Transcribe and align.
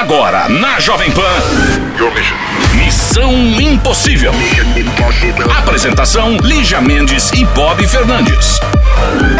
Agora, 0.00 0.48
na 0.48 0.80
Jovem 0.80 1.10
Pan. 1.10 1.20
Missão 2.74 3.32
Impossível. 3.60 4.32
Apresentação: 5.58 6.36
Lígia 6.38 6.80
Mendes 6.80 7.30
e 7.32 7.44
Bob 7.44 7.86
Fernandes. 7.86 8.58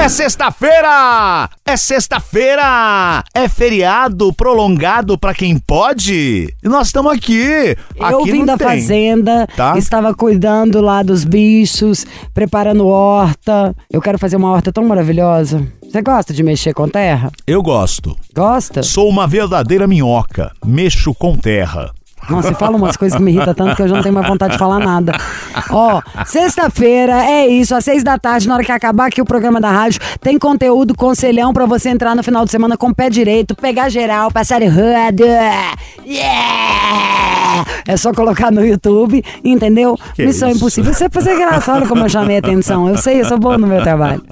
É 0.03 0.09
sexta-feira! 0.09 1.49
É 1.67 1.77
sexta-feira! 1.77 3.23
É 3.35 3.49
feriado 3.49 4.33
prolongado 4.35 5.17
pra 5.19 5.33
quem 5.35 5.59
pode? 5.59 6.55
E 6.63 6.69
nós 6.69 6.89
estamos 6.89 7.13
aqui. 7.13 7.77
Eu 7.97 8.21
aqui 8.21 8.33
vim 8.33 8.39
não 8.41 8.47
da 8.47 8.57
tem. 8.59 8.67
fazenda, 8.69 9.47
Tá. 9.57 9.77
estava 9.79 10.15
cuidando 10.15 10.81
lá 10.81 11.03
dos 11.03 11.25
bichos, 11.25 12.07
preparando 12.35 12.87
horta. 12.87 13.75
Eu 13.91 14.01
quero 14.01 14.19
fazer 14.19 14.37
uma 14.37 14.51
horta 14.51 14.73
tão 14.73 14.85
maravilhosa. 14.87 15.67
Você 15.91 16.03
gosta 16.03 16.33
de 16.33 16.45
mexer 16.45 16.73
com 16.73 16.89
terra? 16.89 17.33
Eu 17.45 17.61
gosto. 17.61 18.17
Gosta? 18.33 18.81
Sou 18.81 19.09
uma 19.09 19.27
verdadeira 19.27 19.89
minhoca. 19.89 20.53
Mexo 20.65 21.13
com 21.13 21.37
terra. 21.37 21.91
Nossa, 22.29 22.49
você 22.49 22.55
fala 22.55 22.77
umas 22.77 22.97
coisas 22.97 23.19
que 23.19 23.25
me 23.25 23.33
irritam 23.33 23.53
tanto 23.53 23.75
que 23.75 23.83
eu 23.83 23.89
já 23.89 23.97
não 23.97 24.03
tenho 24.03 24.15
mais 24.15 24.29
vontade 24.29 24.53
de 24.53 24.59
falar 24.59 24.79
nada. 24.79 25.17
Ó, 25.69 26.01
sexta-feira 26.27 27.25
é 27.25 27.49
isso, 27.49 27.75
às 27.75 27.85
seis 27.85 28.05
da 28.05 28.17
tarde, 28.19 28.47
na 28.47 28.55
hora 28.55 28.63
que 28.63 28.71
acabar 28.71 29.07
aqui 29.07 29.21
o 29.21 29.25
programa 29.25 29.61
da 29.61 29.69
rádio, 29.73 30.01
tem 30.21 30.39
conteúdo 30.39 30.95
conselhão 30.95 31.53
pra 31.53 31.67
você 31.67 31.89
entrar 31.89 32.15
no 32.15 32.23
final 32.23 32.45
de 32.45 32.53
semana 32.53 32.77
com 32.77 32.91
o 32.91 32.95
pé 32.95 33.11
direito, 33.11 33.57
pegar 33.57 33.89
geral, 33.89 34.31
passar 34.31 34.63
roda. 34.63 35.25
Yeah! 36.07 37.65
É 37.89 37.97
só 37.97 38.13
colocar 38.13 38.53
no 38.53 38.65
YouTube, 38.65 39.25
entendeu? 39.43 39.99
Que 40.15 40.25
Missão 40.25 40.51
isso? 40.51 40.59
Impossível. 40.59 40.95
Você 40.95 41.09
fazer 41.11 41.37
graça, 41.37 41.73
olha 41.73 41.89
como 41.89 42.05
eu 42.05 42.09
chamei 42.09 42.37
a 42.37 42.39
atenção. 42.39 42.89
Eu 42.89 42.97
sei, 42.97 43.23
eu 43.23 43.25
sou 43.25 43.39
bom 43.41 43.59
no 43.59 43.67
meu 43.67 43.83
trabalho. 43.83 44.23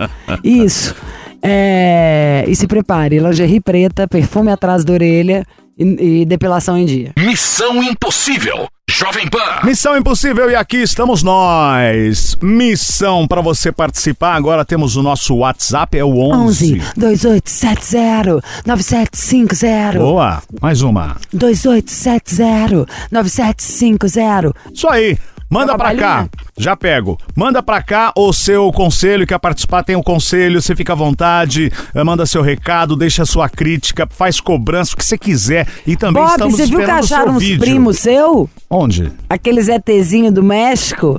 Isso. 0.45 0.95
É, 1.43 2.45
e 2.49 2.55
se 2.57 2.67
prepare, 2.67 3.19
lingerie 3.21 3.61
preta, 3.61 4.07
perfume 4.09 4.51
atrás 4.51 4.85
da 4.85 4.93
orelha 4.93 5.45
e- 5.79 6.21
e 6.23 6.25
depilação 6.27 6.77
em 6.77 6.85
dia. 6.85 7.13
Missão 7.19 7.83
Impossível. 7.83 8.67
Jovem 8.91 9.29
Pan. 9.29 9.39
Missão 9.65 9.97
Impossível 9.97 10.51
e 10.51 10.57
aqui 10.57 10.79
estamos 10.79 11.23
nós. 11.23 12.37
Missão 12.43 13.29
para 13.29 13.41
você 13.41 13.71
participar. 13.71 14.35
Agora 14.35 14.65
temos 14.65 14.97
o 14.97 15.03
nosso 15.03 15.37
WhatsApp, 15.37 15.97
é 15.97 16.03
o 16.05 16.19
11. 16.19 16.81
11 16.81 16.83
2870 16.97 18.43
9750 18.67 19.99
Boa, 19.99 20.43
mais 20.61 20.83
uma. 20.83 21.17
2870 21.33 22.87
9750 23.13 24.53
Isso 24.75 24.89
aí. 24.89 25.17
Manda 25.51 25.77
pra 25.77 25.95
cá. 25.95 26.29
Já 26.59 26.77
pego. 26.77 27.17
Manda 27.35 27.63
pra 27.63 27.83
cá 27.83 28.13
o 28.17 28.33
seu 28.33 28.71
conselho. 28.73 29.27
Quer 29.27 29.39
participar? 29.39 29.83
Tem 29.83 29.97
um 29.97 30.03
conselho. 30.03 30.61
Você 30.61 30.77
fica 30.77 30.93
à 30.93 30.97
vontade. 30.97 31.73
eh, 31.95 32.05
Manda 32.05 32.27
seu 32.27 32.43
recado. 32.43 32.95
Deixa 32.97 33.25
sua 33.25 33.49
crítica. 33.49 34.07
Faz 34.11 34.41
cobrança. 34.41 34.93
O 34.95 34.97
que 34.97 35.05
você 35.05 35.17
quiser. 35.17 35.67
E 35.87 35.97
também 35.97 36.23
Bob, 36.23 36.33
estamos 36.33 36.55
você 36.57 36.67
viu 36.67 36.81
que 36.81 36.85
o 36.85 36.91
acharam 36.95 37.33
uns 37.37 37.57
primos 37.57 37.99
seu? 37.99 38.49
Onde? 38.69 39.11
Aqueles 39.31 39.69
ETzinho 39.69 40.31
do 40.31 40.43
México? 40.43 41.19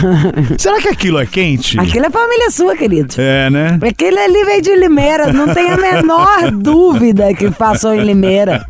Será 0.58 0.80
que 0.80 0.88
aquilo 0.88 1.18
é 1.18 1.26
quente? 1.26 1.78
Aquilo 1.78 2.06
é 2.06 2.10
família 2.10 2.50
sua, 2.50 2.74
querido. 2.76 3.14
É, 3.18 3.50
né? 3.50 3.78
Aquele 3.86 4.18
ali 4.18 4.44
veio 4.44 4.62
de 4.62 4.74
Limeira, 4.74 5.32
não 5.32 5.52
tem 5.52 5.70
a 5.70 5.76
menor 5.76 6.50
dúvida 6.56 7.34
que 7.34 7.50
passou 7.50 7.94
em 7.94 8.02
Limeira. 8.04 8.66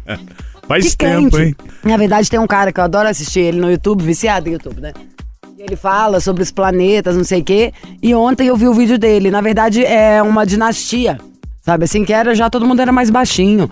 Faz 0.68 0.90
Que 0.90 0.96
tempo, 0.96 1.36
quente. 1.36 1.48
hein? 1.48 1.56
Na 1.84 1.96
verdade, 1.96 2.28
tem 2.28 2.38
um 2.40 2.46
cara 2.46 2.72
que 2.72 2.80
eu 2.80 2.84
adoro 2.84 3.08
assistir 3.08 3.40
ele 3.40 3.60
no 3.60 3.70
YouTube, 3.70 4.02
viciado 4.02 4.48
em 4.48 4.52
YouTube, 4.52 4.80
né? 4.80 4.92
Ele 5.58 5.76
fala 5.76 6.20
sobre 6.20 6.42
os 6.42 6.50
planetas, 6.50 7.16
não 7.16 7.24
sei 7.24 7.40
o 7.40 7.44
quê. 7.44 7.72
E 8.02 8.14
ontem 8.14 8.48
eu 8.48 8.56
vi 8.56 8.68
o 8.68 8.74
vídeo 8.74 8.98
dele. 8.98 9.30
Na 9.30 9.40
verdade, 9.40 9.84
é 9.84 10.22
uma 10.22 10.44
dinastia. 10.44 11.18
Sabe 11.62 11.84
assim 11.84 12.04
que 12.04 12.12
era, 12.12 12.34
já 12.34 12.48
todo 12.50 12.66
mundo 12.66 12.80
era 12.80 12.92
mais 12.92 13.10
baixinho. 13.10 13.68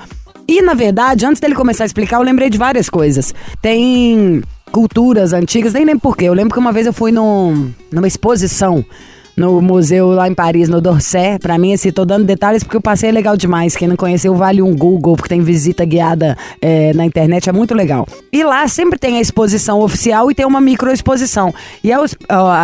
E, 0.48 0.60
na 0.62 0.74
verdade, 0.74 1.24
antes 1.26 1.40
dele 1.40 1.54
começar 1.54 1.84
a 1.84 1.86
explicar, 1.86 2.16
eu 2.16 2.22
lembrei 2.22 2.50
de 2.50 2.58
várias 2.58 2.88
coisas. 2.90 3.34
Tem 3.62 4.42
culturas 4.72 5.32
antigas, 5.32 5.72
nem 5.72 5.84
lembro 5.84 6.00
porquê. 6.00 6.24
Eu 6.24 6.34
lembro 6.34 6.52
que 6.52 6.58
uma 6.58 6.72
vez 6.72 6.86
eu 6.86 6.92
fui 6.92 7.12
num, 7.12 7.70
numa 7.92 8.06
exposição 8.08 8.84
no 9.36 9.60
museu 9.60 10.08
lá 10.08 10.28
em 10.28 10.34
Paris, 10.34 10.68
no 10.68 10.80
Dorset. 10.80 11.38
Pra 11.40 11.58
mim, 11.58 11.72
assim, 11.72 11.90
tô 11.90 12.04
dando 12.04 12.24
detalhes 12.24 12.62
porque 12.62 12.76
o 12.76 12.80
passeio 12.80 13.10
é 13.10 13.12
legal 13.12 13.36
demais. 13.36 13.76
Quem 13.76 13.88
não 13.88 13.96
conheceu, 13.96 14.34
vale 14.34 14.62
um 14.62 14.74
Google, 14.74 15.16
porque 15.16 15.28
tem 15.28 15.40
visita 15.40 15.84
guiada 15.84 16.36
é, 16.60 16.92
na 16.94 17.04
internet, 17.04 17.48
é 17.48 17.52
muito 17.52 17.74
legal. 17.74 18.06
E 18.32 18.42
lá 18.42 18.66
sempre 18.68 18.98
tem 18.98 19.18
a 19.18 19.20
exposição 19.20 19.80
oficial 19.80 20.30
e 20.30 20.34
tem 20.34 20.46
uma 20.46 20.60
microexposição. 20.60 21.52
E 21.82 21.92
a, 21.92 21.98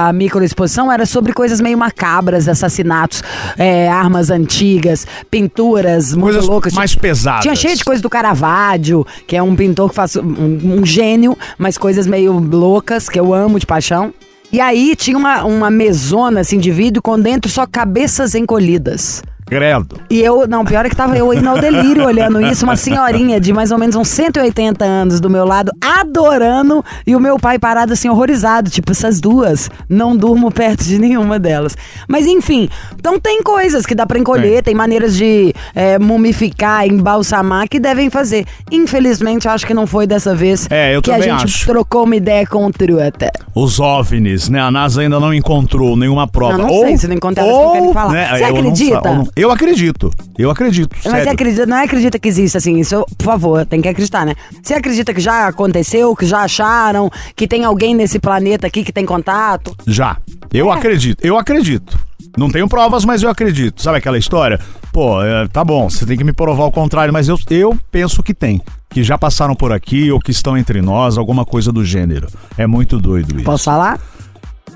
a, 0.09 0.13
microexposição 0.13 0.91
era 0.91 1.07
sobre 1.07 1.33
coisas 1.33 1.61
meio 1.61 1.77
macabras, 1.77 2.49
assassinatos, 2.49 3.23
é, 3.59 3.89
armas 3.89 4.31
antigas, 4.31 5.07
pinturas 5.31 6.15
muito 6.15 6.35
Coisas 6.35 6.47
loucas. 6.47 6.73
mais 6.73 6.95
pesadas. 6.95 7.43
Tinha 7.43 7.57
cheio 7.57 7.77
de 7.77 7.85
coisa 7.85 8.03
do 8.03 8.09
Caravaggio, 8.09 9.07
que 9.27 9.37
é 9.37 9.43
um 9.43 9.57
pintor 9.57 9.91
que 9.91 9.95
faz 9.95 10.17
um, 10.17 10.81
um 10.81 10.87
gênio, 10.87 11.37
mas 11.59 11.77
coisas 11.77 12.07
meio 12.07 12.39
loucas, 12.39 13.09
que 13.09 13.19
eu 13.19 13.35
amo 13.35 13.59
de 13.59 13.67
paixão. 13.67 14.13
E 14.53 14.61
aí 14.61 14.97
tinha 14.97 15.17
uma, 15.17 15.45
uma 15.45 15.71
mesona 15.71 16.41
assim 16.41 16.59
de 16.59 16.71
vidro 16.71 17.01
com 17.01 17.19
dentro 17.19 17.51
só 17.51 17.67
cabeças 17.67 18.35
encolhidas. 18.35 19.23
Credo. 19.51 19.97
E 20.09 20.21
eu, 20.21 20.47
não, 20.47 20.65
pior 20.65 20.87
é 20.87 20.89
que 20.89 20.97
tava 20.97 21.19
eu 21.19 21.35
indo 21.35 21.49
ao 21.49 21.59
delírio 21.59 22.05
olhando 22.07 22.41
isso, 22.41 22.65
uma 22.65 22.77
senhorinha 22.77 23.41
de 23.41 23.53
mais 23.53 23.71
ou 23.73 23.79
menos 23.79 23.97
uns 23.97 24.09
180 24.09 24.85
anos 24.85 25.21
do 25.21 25.29
meu 25.29 25.45
lado, 25.45 25.73
adorando, 25.81 26.85
e 27.07 27.15
o 27.17 27.21
meu 27.21 27.39
pai 27.39 27.59
parado 27.59 27.93
assim, 27.93 28.09
horrorizado, 28.09 28.71
tipo, 28.71 28.93
essas 28.93 29.21
duas, 29.21 29.69
não 29.89 30.17
durmo 30.17 30.51
perto 30.51 30.85
de 30.85 30.99
nenhuma 30.99 31.39
delas. 31.39 31.77
Mas 32.09 32.27
enfim, 32.27 32.69
então 32.99 33.19
tem 33.19 33.43
coisas 33.43 33.85
que 33.85 33.95
dá 33.95 34.07
pra 34.07 34.19
encolher, 34.19 34.63
tem, 34.63 34.75
maneiras 34.75 35.17
de 35.17 35.53
é, 35.75 35.99
mumificar, 35.99 36.87
embalsamar 36.87 37.69
que 37.69 37.81
devem 37.81 38.09
fazer. 38.09 38.47
Infelizmente, 38.71 39.49
acho 39.49 39.67
que 39.67 39.75
não 39.75 39.87
foi 39.87 40.07
dessa 40.07 40.35
vez 40.35 40.67
É, 40.71 40.95
eu 40.95 41.03
que 41.03 41.11
a 41.11 41.21
gente 41.21 41.45
acho. 41.45 41.67
trocou 41.67 42.05
uma 42.05 42.17
ideia 42.17 42.47
com 42.47 42.65
o 42.67 42.73
Trueta. 42.73 43.31
Os 43.55 43.81
OVNIs, 43.81 44.49
né? 44.49 44.61
A 44.61 44.71
NASA 44.71 45.01
ainda 45.01 45.19
não 45.19 45.35
encontrou 45.35 45.97
nenhuma 45.97 46.27
prova. 46.29 46.57
Não, 46.57 46.67
não 46.67 46.73
ou, 46.73 46.85
sei, 46.87 46.97
se 46.97 47.09
não 47.09 47.15
encontrar, 47.17 47.45
eles 47.45 47.57
não 47.57 47.73
querem 47.73 47.93
falar. 47.93 48.13
né, 48.13 48.29
Você 48.39 48.45
acredita? 48.45 49.27
Eu, 49.41 49.51
acredito. 49.51 50.11
Eu 50.39 50.51
acredito. 50.51 50.91
Mas 50.95 51.03
você 51.03 51.11
sério. 51.11 51.33
acredita, 51.33 51.67
não 51.67 51.77
é 51.77 51.85
acredita 51.85 52.19
que 52.19 52.29
existe 52.29 52.57
assim, 52.57 52.79
isso, 52.79 53.05
por 53.19 53.25
favor, 53.25 53.65
tem 53.67 53.81
que 53.81 53.89
acreditar, 53.89 54.25
né? 54.27 54.35
Você 54.63 54.75
acredita 54.75 55.13
que 55.15 55.21
já 55.21 55.47
aconteceu, 55.49 56.15
que 56.17 56.27
já 56.27 56.41
acharam, 56.43 57.11
que 57.35 57.47
tem 57.49 57.65
alguém 57.65 57.95
nesse 57.95 58.19
planeta 58.19 58.67
aqui 58.67 58.83
que 58.85 58.93
tem 58.93 59.05
contato? 59.05 59.75
Já. 59.87 60.17
Eu 60.53 60.73
É. 60.73 60.77
acredito. 60.77 61.25
Eu 61.25 61.39
acredito. 61.39 61.99
Não 62.37 62.49
tenho 62.51 62.69
provas, 62.69 63.05
mas 63.05 63.23
eu 63.23 63.31
acredito. 63.31 63.83
Sabe 63.83 63.99
aquela 63.99 64.17
história? 64.19 64.59
Pô, 64.93 65.23
é, 65.23 65.49
tá 65.49 65.65
bom, 65.65 65.89
você 65.91 66.07
tem 66.07 66.17
que 66.17 66.23
me 66.25 66.33
provar 66.33 66.65
o 66.65 66.71
contrário, 66.73 67.13
mas 67.13 67.29
eu, 67.29 67.37
eu 67.51 67.77
penso 67.91 68.23
que 68.23 68.33
tem. 68.35 68.61
Que 68.89 69.03
já 69.03 69.17
passaram 69.19 69.55
por 69.55 69.73
aqui 69.73 70.11
ou 70.11 70.21
que 70.21 70.31
estão 70.31 70.57
entre 70.57 70.81
nós, 70.81 71.17
alguma 71.19 71.45
coisa 71.45 71.71
do 71.73 71.85
gênero. 71.85 72.29
É 72.57 72.67
muito 72.67 72.99
doido 72.99 73.37
isso. 73.37 73.45
Posso 73.45 73.65
falar? 73.65 74.01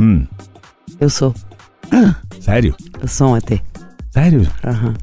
Hum. 0.00 0.24
Eu 1.00 1.10
sou. 1.10 1.34
Sério? 2.40 2.74
Eu 3.00 3.08
sou 3.08 3.32
um 3.32 3.36
ET. 3.36 3.60
Sério? 4.14 4.48
Aham. 4.64 4.94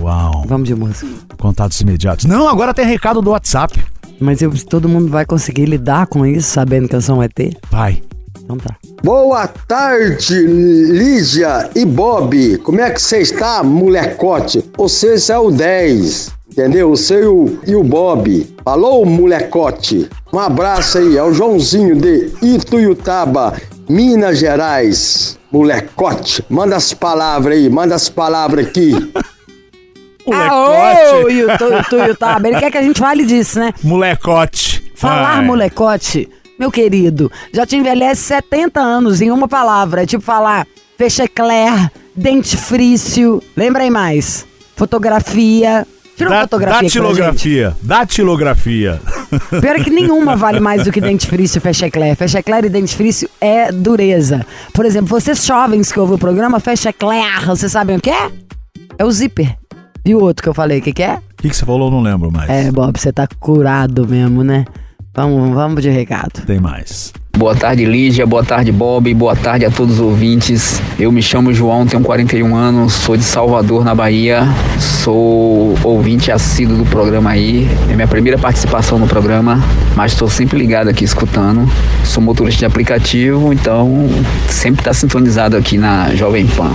Uau. 0.00 0.44
Vamos 0.48 0.66
de 0.66 0.74
música. 0.74 1.06
Contatos 1.38 1.80
imediatos. 1.80 2.24
Não, 2.24 2.48
agora 2.48 2.74
tem 2.74 2.84
recado 2.84 3.22
do 3.22 3.30
WhatsApp. 3.30 3.80
Mas 4.18 4.42
eu, 4.42 4.50
todo 4.66 4.88
mundo 4.88 5.08
vai 5.08 5.24
conseguir 5.24 5.66
lidar 5.66 6.08
com 6.08 6.26
isso 6.26 6.50
sabendo 6.50 6.88
que 6.88 6.96
eu 6.96 7.00
sou 7.00 7.18
um 7.18 7.22
ET? 7.22 7.32
Vai. 7.70 8.02
Então 8.42 8.56
tá. 8.56 8.74
Boa 9.04 9.46
tarde, 9.46 10.34
Lígia 10.46 11.70
e 11.76 11.84
Bob. 11.84 12.58
Como 12.58 12.80
é 12.80 12.90
que 12.90 13.00
você 13.00 13.18
está, 13.18 13.62
molecote? 13.62 14.64
Você 14.76 15.14
é 15.30 15.38
o 15.38 15.52
10, 15.52 16.32
entendeu? 16.50 16.90
Você 16.90 17.22
e 17.22 17.26
o, 17.26 17.58
e 17.68 17.76
o 17.76 17.84
Bob. 17.84 18.52
Falou, 18.64 19.06
molecote? 19.06 20.08
Um 20.32 20.40
abraço 20.40 20.98
aí, 20.98 21.16
é 21.16 21.22
o 21.22 21.32
Joãozinho 21.32 21.94
de 21.94 22.32
Ituiutaba, 22.42 23.54
Minas 23.88 24.38
Gerais. 24.38 25.35
Molecote, 25.50 26.44
manda 26.48 26.76
as 26.76 26.92
palavras 26.92 27.56
aí, 27.56 27.68
manda 27.70 27.94
as 27.94 28.08
palavras 28.08 28.66
aqui. 28.66 28.92
Ah, 30.32 31.22
ô, 31.22 31.28
YouTube, 31.28 31.74
ele 32.44 32.58
quer 32.58 32.70
que 32.72 32.78
a 32.78 32.82
gente 32.82 32.98
fale 32.98 33.24
disso, 33.24 33.60
né? 33.60 33.72
Molecote. 33.82 34.90
Falar 34.96 35.38
Ai. 35.38 35.44
molecote, 35.44 36.28
meu 36.58 36.70
querido, 36.70 37.30
já 37.52 37.64
te 37.64 37.76
envelhece 37.76 38.22
70 38.22 38.80
anos 38.80 39.20
em 39.20 39.30
uma 39.30 39.46
palavra. 39.46 40.02
É 40.02 40.06
tipo 40.06 40.24
falar 40.24 40.66
fechecler, 40.98 41.90
dentifrício. 42.14 43.42
Lembra 43.56 43.84
aí 43.84 43.90
mais? 43.90 44.46
Fotografia. 44.74 45.86
Tira 46.16 46.30
uma 46.30 46.36
Da- 46.36 46.42
fotografia. 46.42 46.82
Datilografia. 46.82 47.76
Datilografia. 47.82 49.00
Pior 49.60 49.76
é 49.76 49.84
que 49.84 49.90
nenhuma 49.90 50.34
vale 50.36 50.60
mais 50.60 50.84
do 50.84 50.90
que 50.92 51.00
dentifrício 51.00 51.58
e 51.58 51.60
fechecler. 51.60 52.16
Fechecler 52.16 52.64
e 52.64 52.68
dentifrício 52.68 53.28
é 53.40 53.70
dureza. 53.70 54.44
Por 54.72 54.86
exemplo, 54.86 55.08
vocês 55.08 55.44
jovens 55.44 55.92
que 55.92 56.00
ouvem 56.00 56.16
o 56.16 56.18
programa, 56.18 56.58
fechecler, 56.58 57.44
vocês 57.46 57.70
sabem 57.72 57.96
o 57.96 58.00
que 58.00 58.10
é? 58.10 58.30
É 58.98 59.04
o 59.04 59.10
zíper. 59.10 59.54
E 60.04 60.14
o 60.14 60.20
outro 60.20 60.42
que 60.42 60.48
eu 60.48 60.54
falei, 60.54 60.78
o 60.78 60.82
que, 60.82 60.92
que 60.92 61.02
é? 61.02 61.16
O 61.38 61.42
que, 61.42 61.50
que 61.50 61.56
você 61.56 61.66
falou? 61.66 61.88
Eu 61.88 61.90
não 61.90 62.00
lembro 62.00 62.30
mais. 62.32 62.48
É, 62.48 62.70
Bob, 62.70 62.98
você 62.98 63.12
tá 63.12 63.26
curado 63.40 64.06
mesmo, 64.08 64.42
né? 64.42 64.64
Vamos, 65.16 65.54
vamos 65.54 65.82
de 65.82 65.88
recado. 65.88 66.44
Tem 66.46 66.60
mais. 66.60 67.10
Boa 67.38 67.54
tarde, 67.54 67.86
Lígia. 67.86 68.26
Boa 68.26 68.44
tarde, 68.44 68.70
Bob. 68.70 69.12
Boa 69.14 69.34
tarde 69.34 69.64
a 69.64 69.70
todos 69.70 69.94
os 69.94 70.00
ouvintes. 70.00 70.80
Eu 70.98 71.10
me 71.10 71.22
chamo 71.22 71.54
João, 71.54 71.86
tenho 71.86 72.02
41 72.02 72.54
anos, 72.54 72.92
sou 72.92 73.16
de 73.16 73.24
Salvador, 73.24 73.82
na 73.82 73.94
Bahia. 73.94 74.42
Sou 74.78 75.74
ouvinte 75.82 76.30
assíduo 76.30 76.76
do 76.76 76.84
programa 76.84 77.30
aí. 77.30 77.66
É 77.90 77.94
minha 77.94 78.06
primeira 78.06 78.38
participação 78.38 78.98
no 78.98 79.06
programa, 79.06 79.62
mas 79.94 80.12
estou 80.12 80.28
sempre 80.28 80.58
ligado 80.58 80.88
aqui 80.88 81.04
escutando. 81.04 81.66
Sou 82.04 82.22
motorista 82.22 82.60
de 82.60 82.66
aplicativo, 82.66 83.54
então 83.54 84.08
sempre 84.48 84.80
está 84.80 84.92
sintonizado 84.92 85.56
aqui 85.56 85.78
na 85.78 86.14
Jovem 86.14 86.46
Pan. 86.46 86.70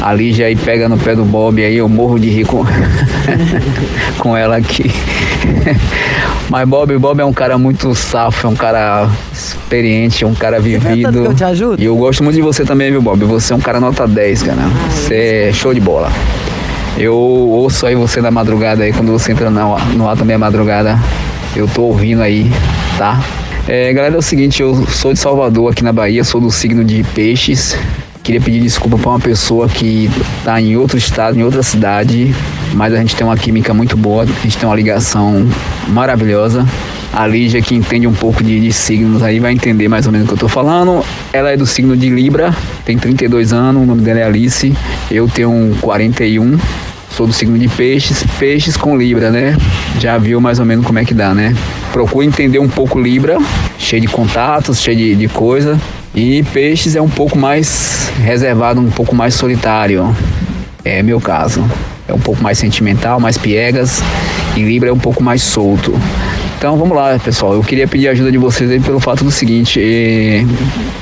A 0.00 0.14
Lígia 0.14 0.46
aí 0.46 0.56
pega 0.56 0.88
no 0.88 0.96
pé 0.96 1.14
do 1.14 1.24
Bob 1.24 1.62
aí, 1.62 1.76
eu 1.76 1.88
morro 1.88 2.18
de 2.18 2.30
rir 2.30 2.46
com, 2.46 2.64
com 4.18 4.36
ela 4.36 4.56
aqui. 4.56 4.90
Mas 6.48 6.68
Bob, 6.68 6.96
Bob 6.98 7.20
é 7.20 7.24
um 7.24 7.32
cara 7.32 7.56
muito 7.56 7.94
safo, 7.94 8.46
é 8.46 8.50
um 8.50 8.54
cara 8.54 9.08
experiente, 9.32 10.24
é 10.24 10.26
um 10.26 10.34
cara 10.34 10.56
que 10.56 10.76
vivido. 10.76 11.24
eu 11.24 11.34
te 11.34 11.44
ajudo? 11.44 11.80
E 11.80 11.84
eu 11.86 11.96
gosto 11.96 12.22
muito 12.22 12.36
de 12.36 12.42
você 12.42 12.64
também, 12.64 12.90
viu, 12.90 13.00
Bob? 13.00 13.24
Você 13.24 13.52
é 13.52 13.56
um 13.56 13.60
cara 13.60 13.80
nota 13.80 14.06
10, 14.06 14.42
cara. 14.42 14.62
Você 14.90 15.48
é 15.48 15.52
show 15.52 15.72
de 15.72 15.80
bola. 15.80 16.10
Eu 16.96 17.14
ouço 17.14 17.86
aí 17.86 17.94
você 17.94 18.20
na 18.20 18.30
madrugada 18.30 18.84
aí, 18.84 18.92
quando 18.92 19.12
você 19.12 19.32
entra 19.32 19.50
no, 19.50 19.78
no 19.96 20.08
ar 20.08 20.16
também 20.16 20.36
à 20.36 20.38
madrugada. 20.38 20.98
Eu 21.56 21.66
tô 21.66 21.82
ouvindo 21.82 22.22
aí, 22.22 22.50
tá? 22.98 23.20
É, 23.66 23.92
galera, 23.92 24.14
é 24.14 24.18
o 24.18 24.22
seguinte, 24.22 24.60
eu 24.60 24.74
sou 24.88 25.12
de 25.12 25.18
Salvador, 25.18 25.72
aqui 25.72 25.84
na 25.84 25.92
Bahia, 25.92 26.24
sou 26.24 26.40
do 26.40 26.50
signo 26.50 26.84
de 26.84 27.04
peixes. 27.14 27.76
Queria 28.22 28.40
pedir 28.40 28.60
desculpa 28.60 28.96
para 28.96 29.10
uma 29.10 29.18
pessoa 29.18 29.68
que 29.68 30.08
tá 30.44 30.60
em 30.60 30.76
outro 30.76 30.96
estado, 30.96 31.36
em 31.36 31.42
outra 31.42 31.60
cidade, 31.60 32.32
mas 32.72 32.94
a 32.94 32.96
gente 32.96 33.16
tem 33.16 33.26
uma 33.26 33.36
química 33.36 33.74
muito 33.74 33.96
boa, 33.96 34.22
a 34.22 34.26
gente 34.26 34.56
tem 34.56 34.68
uma 34.68 34.76
ligação 34.76 35.44
maravilhosa. 35.88 36.64
A 37.12 37.26
Lígia, 37.26 37.60
que 37.60 37.74
entende 37.74 38.06
um 38.06 38.14
pouco 38.14 38.42
de, 38.42 38.60
de 38.60 38.72
signos 38.72 39.22
aí, 39.24 39.40
vai 39.40 39.52
entender 39.52 39.88
mais 39.88 40.06
ou 40.06 40.12
menos 40.12 40.26
o 40.26 40.28
que 40.28 40.34
eu 40.34 40.38
tô 40.38 40.48
falando. 40.48 41.04
Ela 41.32 41.50
é 41.50 41.56
do 41.56 41.66
signo 41.66 41.96
de 41.96 42.08
Libra, 42.08 42.54
tem 42.84 42.96
32 42.96 43.52
anos, 43.52 43.82
o 43.82 43.86
nome 43.86 44.02
dela 44.02 44.20
é 44.20 44.24
Alice. 44.24 44.72
Eu 45.10 45.28
tenho 45.28 45.76
41, 45.80 46.58
sou 47.10 47.26
do 47.26 47.32
signo 47.32 47.58
de 47.58 47.68
Peixes. 47.68 48.24
Peixes 48.38 48.76
com 48.76 48.96
Libra, 48.96 49.30
né? 49.30 49.56
Já 49.98 50.16
viu 50.16 50.40
mais 50.40 50.60
ou 50.60 50.64
menos 50.64 50.86
como 50.86 51.00
é 51.00 51.04
que 51.04 51.12
dá, 51.12 51.34
né? 51.34 51.54
Procura 51.92 52.24
entender 52.24 52.60
um 52.60 52.68
pouco 52.68 53.00
Libra, 53.00 53.36
cheio 53.78 54.00
de 54.00 54.08
contatos, 54.08 54.80
cheio 54.80 54.96
de, 54.96 55.14
de 55.16 55.28
coisa. 55.28 55.78
E 56.14 56.42
Peixes 56.52 56.94
é 56.94 57.00
um 57.00 57.08
pouco 57.08 57.38
mais 57.38 58.12
reservado, 58.22 58.80
um 58.80 58.90
pouco 58.90 59.14
mais 59.14 59.34
solitário. 59.34 60.14
É 60.84 61.02
meu 61.02 61.20
caso. 61.20 61.64
É 62.06 62.12
um 62.12 62.18
pouco 62.18 62.42
mais 62.42 62.58
sentimental, 62.58 63.18
mais 63.18 63.38
piegas. 63.38 64.02
E 64.54 64.60
Libra 64.60 64.90
é 64.90 64.92
um 64.92 64.98
pouco 64.98 65.22
mais 65.22 65.42
solto. 65.42 65.94
Então 66.58 66.76
vamos 66.76 66.94
lá, 66.94 67.18
pessoal. 67.18 67.54
Eu 67.54 67.62
queria 67.62 67.88
pedir 67.88 68.08
a 68.08 68.10
ajuda 68.12 68.30
de 68.30 68.36
vocês 68.36 68.70
aí 68.70 68.78
pelo 68.78 69.00
fato 69.00 69.24
do 69.24 69.30
seguinte: 69.30 69.80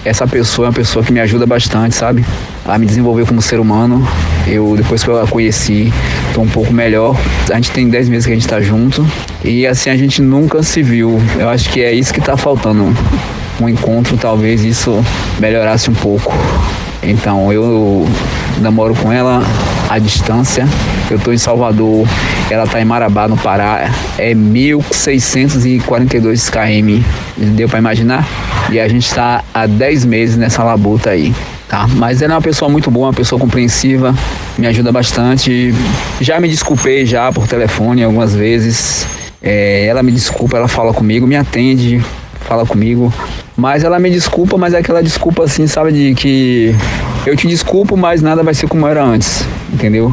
essa 0.04 0.26
pessoa 0.26 0.66
é 0.66 0.68
uma 0.68 0.74
pessoa 0.74 1.04
que 1.04 1.12
me 1.12 1.20
ajuda 1.20 1.44
bastante, 1.44 1.94
sabe? 1.94 2.24
A 2.64 2.78
me 2.78 2.86
desenvolver 2.86 3.26
como 3.26 3.42
ser 3.42 3.58
humano. 3.58 4.06
Eu, 4.46 4.76
depois 4.76 5.02
que 5.02 5.10
eu 5.10 5.20
a 5.20 5.26
conheci, 5.26 5.92
tô 6.32 6.42
um 6.42 6.48
pouco 6.48 6.72
melhor. 6.72 7.18
A 7.50 7.56
gente 7.56 7.72
tem 7.72 7.88
10 7.88 8.08
meses 8.08 8.26
que 8.26 8.32
a 8.32 8.34
gente 8.36 8.48
tá 8.48 8.60
junto. 8.60 9.04
E 9.44 9.66
assim 9.66 9.90
a 9.90 9.96
gente 9.96 10.22
nunca 10.22 10.62
se 10.62 10.82
viu. 10.82 11.20
Eu 11.38 11.48
acho 11.48 11.68
que 11.70 11.82
é 11.82 11.92
isso 11.92 12.14
que 12.14 12.20
tá 12.20 12.36
faltando. 12.36 12.96
Um 13.60 13.68
encontro, 13.68 14.16
talvez 14.16 14.64
isso 14.64 15.04
melhorasse 15.38 15.90
um 15.90 15.94
pouco. 15.94 16.32
Então 17.02 17.52
eu 17.52 18.06
namoro 18.60 18.94
com 18.94 19.12
ela 19.12 19.42
à 19.88 19.98
distância. 19.98 20.66
Eu 21.10 21.18
tô 21.18 21.32
em 21.32 21.38
Salvador, 21.38 22.06
ela 22.50 22.66
tá 22.66 22.80
em 22.80 22.84
Marabá, 22.84 23.26
no 23.26 23.36
Pará. 23.36 23.90
É 24.16 24.34
1642 24.34 26.48
km. 26.48 27.02
Deu 27.36 27.68
para 27.68 27.78
imaginar? 27.78 28.26
E 28.70 28.78
a 28.78 28.88
gente 28.88 29.12
tá 29.12 29.42
há 29.52 29.66
10 29.66 30.04
meses 30.04 30.36
nessa 30.36 30.62
labuta 30.62 31.10
aí. 31.10 31.34
Tá? 31.68 31.86
Mas 31.88 32.20
ela 32.20 32.34
é 32.34 32.36
uma 32.36 32.42
pessoa 32.42 32.68
muito 32.68 32.90
boa, 32.90 33.08
uma 33.08 33.12
pessoa 33.12 33.40
compreensiva, 33.40 34.14
me 34.58 34.66
ajuda 34.66 34.90
bastante. 34.90 35.72
Já 36.20 36.40
me 36.40 36.48
desculpei 36.48 37.06
já 37.06 37.32
por 37.32 37.46
telefone 37.46 38.02
algumas 38.02 38.34
vezes. 38.34 39.06
É, 39.42 39.86
ela 39.86 40.02
me 40.02 40.12
desculpa, 40.12 40.56
ela 40.56 40.68
fala 40.68 40.92
comigo, 40.92 41.26
me 41.26 41.36
atende, 41.36 42.02
fala 42.40 42.66
comigo. 42.66 43.12
Mas 43.60 43.84
ela 43.84 43.98
me 43.98 44.08
desculpa, 44.08 44.56
mas 44.56 44.72
é 44.72 44.78
aquela 44.78 45.02
desculpa 45.02 45.44
assim, 45.44 45.66
sabe, 45.66 45.92
de 45.92 46.14
que 46.14 46.74
eu 47.26 47.36
te 47.36 47.46
desculpo, 47.46 47.94
mas 47.94 48.22
nada 48.22 48.42
vai 48.42 48.54
ser 48.54 48.66
como 48.66 48.86
era 48.86 49.04
antes, 49.04 49.44
entendeu? 49.70 50.10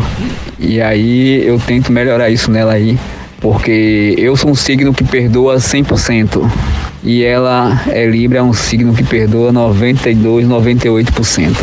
E 0.60 0.82
aí 0.82 1.48
eu 1.48 1.58
tento 1.58 1.90
melhorar 1.90 2.30
isso 2.30 2.52
nela 2.52 2.74
aí, 2.74 3.00
porque 3.40 4.16
eu 4.18 4.36
sou 4.36 4.52
um 4.52 4.56
signo 4.56 4.94
que 4.94 5.06
perdoa 5.06 5.56
100%. 5.56 6.46
E 7.06 7.24
ela 7.24 7.84
é 7.88 8.06
Libra, 8.06 8.40
é 8.40 8.44
um 8.44 8.52
signo 8.52 8.94
que 8.94 9.02
perdoa 9.06 9.50
92, 9.54 10.46
98%. 10.46 11.56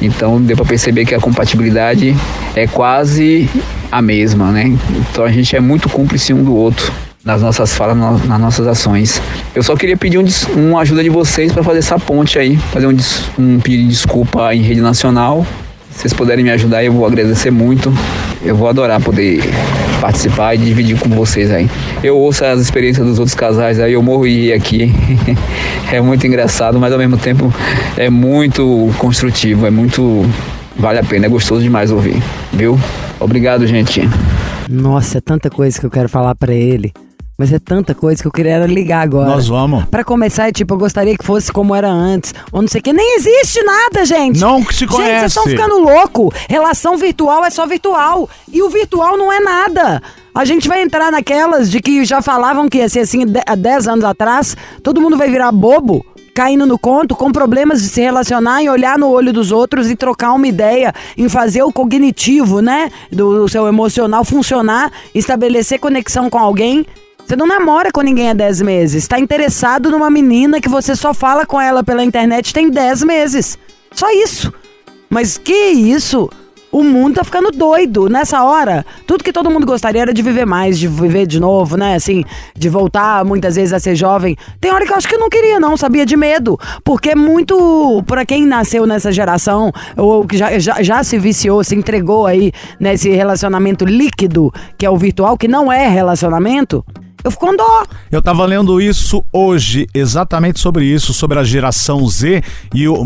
Então 0.00 0.40
deu 0.40 0.56
para 0.56 0.64
perceber 0.64 1.04
que 1.04 1.14
a 1.14 1.20
compatibilidade 1.20 2.16
é 2.56 2.66
quase 2.66 3.46
a 3.92 4.00
mesma, 4.00 4.50
né? 4.50 4.74
Então 5.10 5.22
a 5.22 5.30
gente 5.30 5.54
é 5.54 5.60
muito 5.60 5.86
cúmplice 5.90 6.32
um 6.32 6.42
do 6.42 6.54
outro 6.54 6.90
nas 7.30 7.42
nossas 7.42 7.72
falas, 7.74 7.96
na- 7.96 8.10
nas 8.26 8.40
nossas 8.40 8.66
ações. 8.66 9.22
Eu 9.54 9.62
só 9.62 9.76
queria 9.76 9.96
pedir 9.96 10.18
um, 10.18 10.24
uma 10.56 10.80
ajuda 10.80 11.02
de 11.02 11.08
vocês 11.10 11.52
para 11.52 11.62
fazer 11.62 11.78
essa 11.78 11.98
ponte 11.98 12.38
aí, 12.38 12.56
fazer 12.72 12.86
um, 12.86 12.96
um 13.38 13.60
pedido 13.60 13.84
de 13.84 13.88
desculpa 13.90 14.52
em 14.54 14.62
rede 14.62 14.80
nacional. 14.80 15.46
Se 15.92 16.00
vocês 16.02 16.12
puderem 16.12 16.42
me 16.44 16.50
ajudar, 16.50 16.82
eu 16.82 16.92
vou 16.92 17.06
agradecer 17.06 17.50
muito. 17.50 17.92
Eu 18.42 18.56
vou 18.56 18.68
adorar 18.68 19.00
poder 19.00 19.42
participar 20.00 20.54
e 20.54 20.58
dividir 20.58 20.98
com 20.98 21.08
vocês 21.10 21.50
aí. 21.50 21.68
Eu 22.02 22.16
ouço 22.16 22.44
as 22.44 22.60
experiências 22.60 23.06
dos 23.06 23.18
outros 23.18 23.34
casais 23.34 23.78
aí, 23.78 23.92
eu 23.92 24.02
morro 24.02 24.26
e 24.26 24.52
aqui. 24.52 24.92
é 25.92 26.00
muito 26.00 26.26
engraçado, 26.26 26.80
mas 26.80 26.92
ao 26.92 26.98
mesmo 26.98 27.16
tempo 27.16 27.52
é 27.96 28.08
muito 28.10 28.90
construtivo, 28.98 29.66
é 29.66 29.70
muito. 29.70 30.24
Vale 30.76 30.98
a 30.98 31.04
pena, 31.04 31.26
é 31.26 31.28
gostoso 31.28 31.60
demais 31.62 31.90
ouvir, 31.90 32.22
viu? 32.52 32.80
Obrigado, 33.18 33.66
gente. 33.66 34.08
Nossa, 34.70 35.18
é 35.18 35.20
tanta 35.20 35.50
coisa 35.50 35.78
que 35.78 35.84
eu 35.84 35.90
quero 35.90 36.08
falar 36.08 36.34
pra 36.34 36.54
ele. 36.54 36.92
Mas 37.40 37.54
é 37.54 37.58
tanta 37.58 37.94
coisa 37.94 38.20
que 38.20 38.28
eu 38.28 38.30
queria 38.30 38.66
ligar 38.66 39.00
agora. 39.00 39.30
Nós 39.30 39.48
vamos. 39.48 39.86
Pra 39.86 40.04
começar, 40.04 40.48
é 40.48 40.52
tipo, 40.52 40.74
eu 40.74 40.78
gostaria 40.78 41.16
que 41.16 41.24
fosse 41.24 41.50
como 41.50 41.74
era 41.74 41.88
antes. 41.88 42.34
Ou 42.52 42.60
não 42.60 42.68
sei 42.68 42.82
o 42.82 42.84
que. 42.84 42.92
Nem 42.92 43.16
existe 43.16 43.62
nada, 43.62 44.04
gente. 44.04 44.38
Não 44.38 44.62
que 44.62 44.74
se 44.74 44.80
Gente, 44.80 44.90
vocês 44.90 45.06
conhece. 45.08 45.26
estão 45.28 45.44
ficando 45.44 45.78
louco. 45.78 46.30
Relação 46.50 46.98
virtual 46.98 47.42
é 47.42 47.48
só 47.48 47.66
virtual. 47.66 48.28
E 48.52 48.62
o 48.62 48.68
virtual 48.68 49.16
não 49.16 49.32
é 49.32 49.40
nada. 49.40 50.02
A 50.34 50.44
gente 50.44 50.68
vai 50.68 50.82
entrar 50.82 51.10
naquelas 51.10 51.70
de 51.70 51.80
que 51.80 52.04
já 52.04 52.20
falavam 52.20 52.68
que 52.68 52.76
ia 52.76 52.90
ser 52.90 53.00
assim 53.00 53.24
há 53.46 53.54
10 53.54 53.88
anos 53.88 54.04
atrás. 54.04 54.54
Todo 54.82 55.00
mundo 55.00 55.16
vai 55.16 55.30
virar 55.30 55.50
bobo. 55.50 56.04
Caindo 56.34 56.66
no 56.66 56.78
conto, 56.78 57.16
com 57.16 57.32
problemas 57.32 57.80
de 57.80 57.88
se 57.88 58.02
relacionar, 58.02 58.62
em 58.62 58.68
olhar 58.68 58.98
no 58.98 59.08
olho 59.08 59.32
dos 59.32 59.50
outros 59.50 59.90
e 59.90 59.96
trocar 59.96 60.34
uma 60.34 60.46
ideia, 60.46 60.92
em 61.16 61.26
fazer 61.26 61.62
o 61.62 61.72
cognitivo, 61.72 62.60
né? 62.60 62.90
Do, 63.10 63.40
do 63.40 63.48
seu 63.48 63.66
emocional 63.66 64.26
funcionar, 64.26 64.92
estabelecer 65.14 65.80
conexão 65.80 66.28
com 66.28 66.38
alguém. 66.38 66.84
Você 67.30 67.36
não 67.36 67.46
namora 67.46 67.92
com 67.92 68.00
ninguém 68.00 68.30
há 68.30 68.34
10 68.34 68.60
meses. 68.62 69.06
Tá 69.06 69.16
interessado 69.16 69.88
numa 69.88 70.10
menina 70.10 70.60
que 70.60 70.68
você 70.68 70.96
só 70.96 71.14
fala 71.14 71.46
com 71.46 71.60
ela 71.60 71.84
pela 71.84 72.02
internet 72.02 72.52
tem 72.52 72.68
10 72.68 73.04
meses. 73.04 73.56
Só 73.92 74.10
isso. 74.10 74.52
Mas 75.08 75.38
que 75.38 75.52
isso? 75.52 76.28
O 76.72 76.82
mundo 76.82 77.14
tá 77.14 77.22
ficando 77.22 77.52
doido 77.52 78.08
nessa 78.08 78.42
hora. 78.42 78.84
Tudo 79.06 79.22
que 79.22 79.32
todo 79.32 79.48
mundo 79.48 79.64
gostaria 79.64 80.02
era 80.02 80.12
de 80.12 80.22
viver 80.22 80.44
mais, 80.44 80.76
de 80.76 80.88
viver 80.88 81.24
de 81.24 81.38
novo, 81.38 81.76
né? 81.76 81.94
Assim, 81.94 82.24
de 82.52 82.68
voltar 82.68 83.24
muitas 83.24 83.54
vezes 83.54 83.72
a 83.72 83.78
ser 83.78 83.94
jovem. 83.94 84.36
Tem 84.60 84.72
hora 84.72 84.84
que 84.84 84.92
eu 84.92 84.96
acho 84.96 85.06
que 85.06 85.14
eu 85.14 85.20
não 85.20 85.30
queria, 85.30 85.60
não, 85.60 85.76
sabia? 85.76 86.04
De 86.04 86.16
medo. 86.16 86.58
Porque 86.82 87.10
é 87.10 87.14
muito. 87.14 88.02
Pra 88.08 88.26
quem 88.26 88.44
nasceu 88.44 88.88
nessa 88.88 89.12
geração, 89.12 89.72
ou 89.96 90.26
que 90.26 90.36
já, 90.36 90.58
já, 90.58 90.82
já 90.82 91.04
se 91.04 91.16
viciou, 91.16 91.62
se 91.62 91.76
entregou 91.76 92.26
aí 92.26 92.50
nesse 92.80 93.08
relacionamento 93.08 93.84
líquido, 93.84 94.52
que 94.76 94.84
é 94.84 94.90
o 94.90 94.96
virtual, 94.96 95.38
que 95.38 95.46
não 95.46 95.72
é 95.72 95.86
relacionamento, 95.86 96.84
eu 97.22 97.30
fico 97.30 97.46
com 97.46 97.56
dó. 97.56 97.84
Eu 98.10 98.22
tava 98.22 98.44
lendo 98.44 98.80
isso 98.80 99.24
hoje, 99.32 99.86
exatamente 99.94 100.60
sobre 100.60 100.84
isso, 100.84 101.12
sobre 101.12 101.38
a 101.38 101.44
geração 101.44 102.06
Z 102.08 102.42
e 102.74 102.88
o 102.88 103.04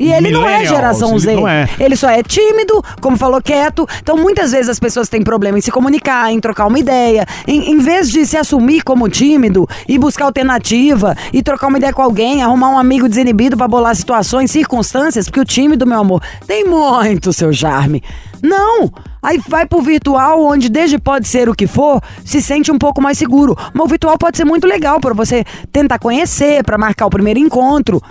E 0.00 0.12
ele 0.12 0.30
não 0.30 0.48
é 0.48 0.64
geração 0.64 1.10
Ele 1.10 1.18
Z. 1.18 1.34
Não 1.34 1.48
é. 1.48 1.68
Ele 1.78 1.96
só 1.96 2.08
é 2.08 2.22
tímido, 2.22 2.82
como 3.00 3.16
falou, 3.16 3.40
quieto. 3.40 3.86
Então, 4.00 4.16
muitas 4.16 4.52
vezes 4.52 4.68
as 4.68 4.78
pessoas 4.78 5.08
têm 5.08 5.22
problema 5.22 5.58
em 5.58 5.60
se 5.60 5.70
comunicar, 5.70 6.30
em 6.32 6.40
trocar 6.40 6.66
uma 6.66 6.78
ideia. 6.78 7.26
Em, 7.46 7.70
em 7.70 7.78
vez 7.78 8.10
de 8.10 8.24
se 8.26 8.36
assumir 8.36 8.82
como 8.82 9.08
tímido 9.08 9.68
e 9.88 9.98
buscar 9.98 10.26
alternativa 10.26 11.16
e 11.32 11.42
trocar 11.42 11.68
uma 11.68 11.78
ideia 11.78 11.92
com 11.92 12.02
alguém, 12.02 12.42
arrumar 12.42 12.70
um 12.70 12.78
amigo 12.78 13.08
desinibido 13.08 13.56
pra 13.56 13.68
bolar 13.68 13.94
situações, 13.94 14.50
circunstâncias, 14.50 15.26
porque 15.26 15.40
o 15.40 15.44
tímido, 15.44 15.86
meu 15.86 16.00
amor, 16.00 16.22
tem 16.46 16.64
muito 16.64 17.32
seu 17.32 17.52
charme. 17.52 18.02
Não! 18.42 18.90
Aí 19.22 19.40
vai 19.48 19.66
pro 19.66 19.80
virtual, 19.80 20.44
onde 20.44 20.68
desde 20.68 20.98
pode 20.98 21.28
ser 21.28 21.48
o 21.48 21.54
que 21.54 21.66
for, 21.66 22.02
se 22.24 22.42
sente 22.42 22.72
um 22.72 22.78
pouco 22.78 23.00
mais 23.00 23.16
seguro. 23.16 23.56
Mas 23.72 23.84
o 23.84 23.88
virtual 23.88 24.18
pode 24.18 24.36
ser 24.36 24.44
muito 24.44 24.66
legal 24.66 25.00
pra 25.00 25.14
você 25.14 25.44
tentar 25.70 25.98
conhecer, 25.98 26.64
pra 26.64 26.76
marcar 26.76 27.06
o 27.06 27.10
primeiro 27.10 27.38
encontro. 27.38 28.02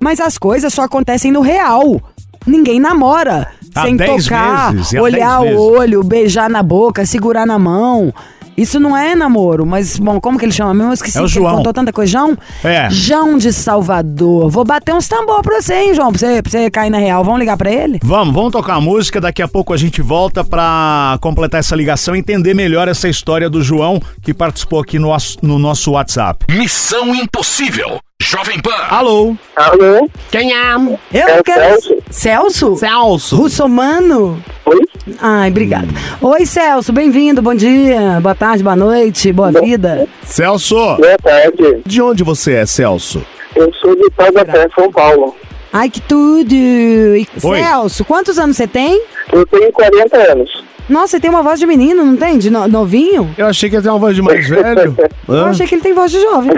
Mas 0.00 0.18
as 0.18 0.36
coisas 0.36 0.74
só 0.74 0.82
acontecem 0.82 1.30
no 1.30 1.40
real. 1.40 2.00
Ninguém 2.46 2.80
namora 2.80 3.48
Há 3.74 3.82
sem 3.82 3.96
10 3.96 4.24
tocar, 4.24 4.72
meses, 4.72 4.92
olhar 4.94 5.40
10 5.42 5.56
o 5.56 5.60
olho, 5.60 6.02
beijar 6.02 6.48
na 6.48 6.62
boca, 6.62 7.04
segurar 7.04 7.46
na 7.46 7.58
mão. 7.58 8.12
Isso 8.58 8.80
não 8.80 8.96
é 8.96 9.14
namoro, 9.14 9.64
mas, 9.64 9.98
bom, 9.98 10.20
como 10.20 10.36
que 10.36 10.44
ele 10.44 10.50
chama 10.50 10.74
mesmo? 10.74 10.90
Eu 10.90 10.94
esqueci. 10.94 11.16
É 11.16 11.20
o 11.22 11.26
que 11.26 11.38
ele 11.38 11.44
João. 11.44 11.56
contou 11.58 11.72
tanta 11.72 11.92
coisa. 11.92 12.10
João? 12.10 12.36
É. 12.64 12.90
João 12.90 13.38
de 13.38 13.52
Salvador. 13.52 14.50
Vou 14.50 14.64
bater 14.64 14.92
uns 14.92 15.06
tambor 15.06 15.42
pra 15.42 15.62
você, 15.62 15.74
hein, 15.74 15.94
João? 15.94 16.10
Pra 16.10 16.18
você, 16.18 16.42
pra 16.42 16.50
você 16.50 16.68
cair 16.68 16.90
na 16.90 16.98
real. 16.98 17.22
Vamos 17.22 17.38
ligar 17.38 17.56
pra 17.56 17.70
ele? 17.70 18.00
Vamos, 18.02 18.34
vamos 18.34 18.50
tocar 18.50 18.74
a 18.74 18.80
música, 18.80 19.20
daqui 19.20 19.42
a 19.42 19.46
pouco 19.46 19.72
a 19.72 19.76
gente 19.76 20.02
volta 20.02 20.42
pra 20.42 21.16
completar 21.20 21.60
essa 21.60 21.76
ligação 21.76 22.16
e 22.16 22.18
entender 22.18 22.52
melhor 22.52 22.88
essa 22.88 23.08
história 23.08 23.48
do 23.48 23.62
João 23.62 24.00
que 24.22 24.34
participou 24.34 24.80
aqui 24.80 24.98
no, 24.98 25.14
no 25.40 25.58
nosso 25.58 25.92
WhatsApp. 25.92 26.44
Missão 26.50 27.14
Impossível. 27.14 28.00
Jovem 28.22 28.60
Pan. 28.60 28.74
Alô? 28.90 29.36
Alô? 29.54 30.10
Quem 30.32 30.52
é? 30.52 30.74
Eu 30.74 31.28
É 31.28 31.42
quero. 31.42 31.80
Celso. 31.80 31.96
Celso? 32.10 32.76
Celso. 32.76 33.36
Russomano? 33.36 34.42
Oi? 34.66 34.80
Ai, 35.20 35.48
obrigada. 35.50 35.86
Oi, 36.20 36.44
Celso, 36.44 36.92
bem-vindo, 36.92 37.40
bom 37.40 37.54
dia, 37.54 38.18
boa 38.20 38.34
tarde, 38.34 38.64
boa 38.64 38.74
noite, 38.74 39.32
boa 39.32 39.52
vida. 39.52 40.08
Celso, 40.24 40.74
Boa 40.96 41.16
tarde. 41.22 41.80
de 41.86 42.02
onde 42.02 42.24
você 42.24 42.54
é, 42.56 42.66
Celso? 42.66 43.24
Eu 43.54 43.72
sou 43.74 43.94
de 43.94 44.10
Taubaté, 44.10 44.68
São 44.74 44.90
Paulo. 44.90 45.36
Ai, 45.72 45.88
que 45.88 46.00
tudo! 46.00 46.52
E. 46.54 47.24
Celso, 47.38 48.04
quantos 48.04 48.36
anos 48.36 48.56
você 48.56 48.66
tem? 48.66 49.00
Eu 49.32 49.46
tenho 49.46 49.70
40 49.72 50.16
anos. 50.32 50.64
Nossa, 50.88 51.08
você 51.08 51.20
tem 51.20 51.28
uma 51.30 51.42
voz 51.42 51.60
de 51.60 51.66
menino, 51.66 52.04
não 52.04 52.16
tem? 52.16 52.38
De 52.38 52.50
no- 52.50 52.66
novinho? 52.66 53.34
Eu 53.36 53.46
achei 53.46 53.68
que 53.68 53.76
ia 53.76 53.82
ter 53.82 53.88
uma 53.90 53.98
voz 53.98 54.16
de 54.16 54.22
mais 54.22 54.48
velho. 54.48 54.96
Eu 55.28 55.44
achei 55.46 55.66
que 55.66 55.74
ele 55.74 55.82
tem 55.82 55.92
voz 55.92 56.10
de 56.10 56.20
jovem. 56.20 56.50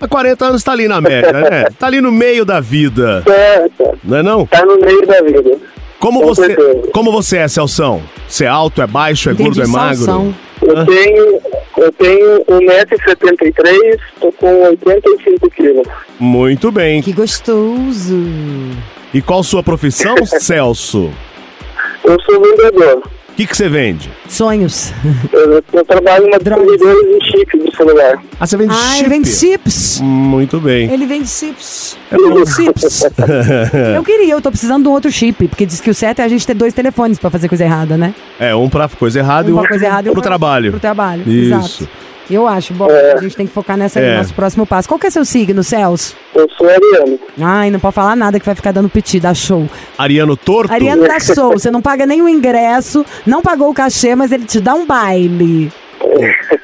Há 0.00 0.08
40 0.08 0.44
anos 0.44 0.64
tá 0.64 0.72
ali 0.72 0.88
na 0.88 1.00
média, 1.00 1.32
né? 1.32 1.64
Tá 1.78 1.86
ali 1.86 2.00
no 2.00 2.10
meio 2.10 2.44
da 2.44 2.58
vida, 2.60 3.22
Certo. 3.24 3.98
não 4.02 4.16
é 4.16 4.22
não? 4.22 4.46
Tá 4.46 4.64
no 4.66 4.76
meio 4.80 5.06
da 5.06 5.22
vida. 5.22 5.56
Como 6.00 6.20
Com 6.20 6.26
você, 6.26 6.46
certeza. 6.46 6.88
como 6.92 7.10
você 7.12 7.38
é, 7.38 7.48
Celção? 7.48 8.02
Você 8.28 8.44
é 8.44 8.48
alto, 8.48 8.82
é 8.82 8.86
baixo, 8.86 9.30
é 9.30 9.32
Entendi, 9.32 9.60
gordo, 9.60 9.62
é 9.62 9.66
magro? 9.66 10.34
Eu 10.62 10.84
tenho, 10.86 11.40
eu 11.78 11.92
tenho 11.92 12.44
1,73m, 12.44 13.98
tô 14.20 14.32
com 14.32 14.62
85 14.64 15.50
quilos. 15.50 15.86
Muito 16.18 16.70
bem. 16.72 17.00
Que 17.02 17.12
gostoso. 17.12 18.16
E 19.14 19.22
qual 19.22 19.42
sua 19.42 19.62
profissão, 19.62 20.14
Celso? 20.26 21.10
Eu 22.04 22.20
sou 22.22 22.40
vendedor. 22.42 23.02
O 23.36 23.38
que 23.38 23.46
que 23.46 23.54
você 23.54 23.68
vende? 23.68 24.10
Sonhos. 24.30 24.94
Eu, 25.30 25.62
eu 25.74 25.84
trabalho 25.84 26.24
na 26.30 26.38
distribuidora 26.38 26.94
de 26.94 27.26
chip 27.30 27.58
de 27.58 27.76
celular. 27.76 28.22
Ah, 28.40 28.46
você 28.46 28.56
vende 28.56 28.72
Ah, 28.72 28.76
chip? 28.94 29.00
ele 29.00 29.08
vende 29.10 29.28
chips. 29.28 30.00
Muito 30.02 30.58
bem. 30.58 30.90
Ele 30.90 31.04
vende 31.04 31.28
chips. 31.28 31.98
É 32.10 32.16
bom. 32.16 32.46
Chips. 32.46 33.02
eu 33.94 34.02
queria, 34.02 34.32
eu 34.32 34.40
tô 34.40 34.48
precisando 34.50 34.84
de 34.84 34.88
um 34.88 34.92
outro 34.92 35.12
chip, 35.12 35.48
porque 35.48 35.66
diz 35.66 35.82
que 35.82 35.90
o 35.90 35.94
certo 35.94 36.20
é 36.20 36.24
a 36.24 36.28
gente 36.28 36.46
ter 36.46 36.54
dois 36.54 36.72
telefones 36.72 37.18
pra 37.18 37.28
fazer 37.28 37.46
coisa 37.48 37.62
errada, 37.64 37.98
né? 37.98 38.14
É, 38.40 38.54
um 38.54 38.70
pra 38.70 38.88
coisa 38.88 39.18
errada 39.18 39.50
e 39.50 39.52
Um 39.52 39.58
pra 39.58 39.68
coisa 39.68 39.84
errada 39.84 40.08
e 40.08 40.10
um 40.10 40.14
pro 40.14 40.22
pra- 40.22 40.30
trabalho. 40.30 40.70
Pro 40.70 40.80
trabalho, 40.80 41.22
Isso. 41.30 41.54
exato. 41.84 41.88
Eu 42.28 42.46
acho, 42.46 42.74
bom, 42.74 42.88
a 42.90 43.20
gente 43.20 43.36
tem 43.36 43.46
que 43.46 43.52
focar 43.52 43.76
nessa 43.76 44.00
aí, 44.00 44.06
É. 44.06 44.16
nosso 44.18 44.34
próximo 44.34 44.66
passo. 44.66 44.88
Qual 44.88 44.98
que 44.98 45.06
é 45.06 45.10
seu 45.10 45.24
signo, 45.24 45.62
Celso? 45.62 46.16
Eu 46.34 46.48
sou 46.56 46.68
ariano. 46.68 47.18
Ai, 47.40 47.70
não 47.70 47.78
pode 47.78 47.94
falar 47.94 48.16
nada 48.16 48.40
que 48.40 48.46
vai 48.46 48.54
ficar 48.54 48.72
dando 48.72 48.88
piti, 48.88 49.20
dá 49.20 49.32
show. 49.32 49.68
Ariano 49.96 50.36
Torto? 50.36 50.72
Ariano 50.72 51.06
dá 51.06 51.20
show, 51.20 51.52
você 51.52 51.70
não 51.70 51.80
paga 51.80 52.04
nem 52.04 52.20
o 52.22 52.28
ingresso, 52.28 53.06
não 53.24 53.40
pagou 53.42 53.70
o 53.70 53.74
cachê, 53.74 54.14
mas 54.16 54.32
ele 54.32 54.44
te 54.44 54.60
dá 54.60 54.74
um 54.74 54.84
baile. 54.84 55.72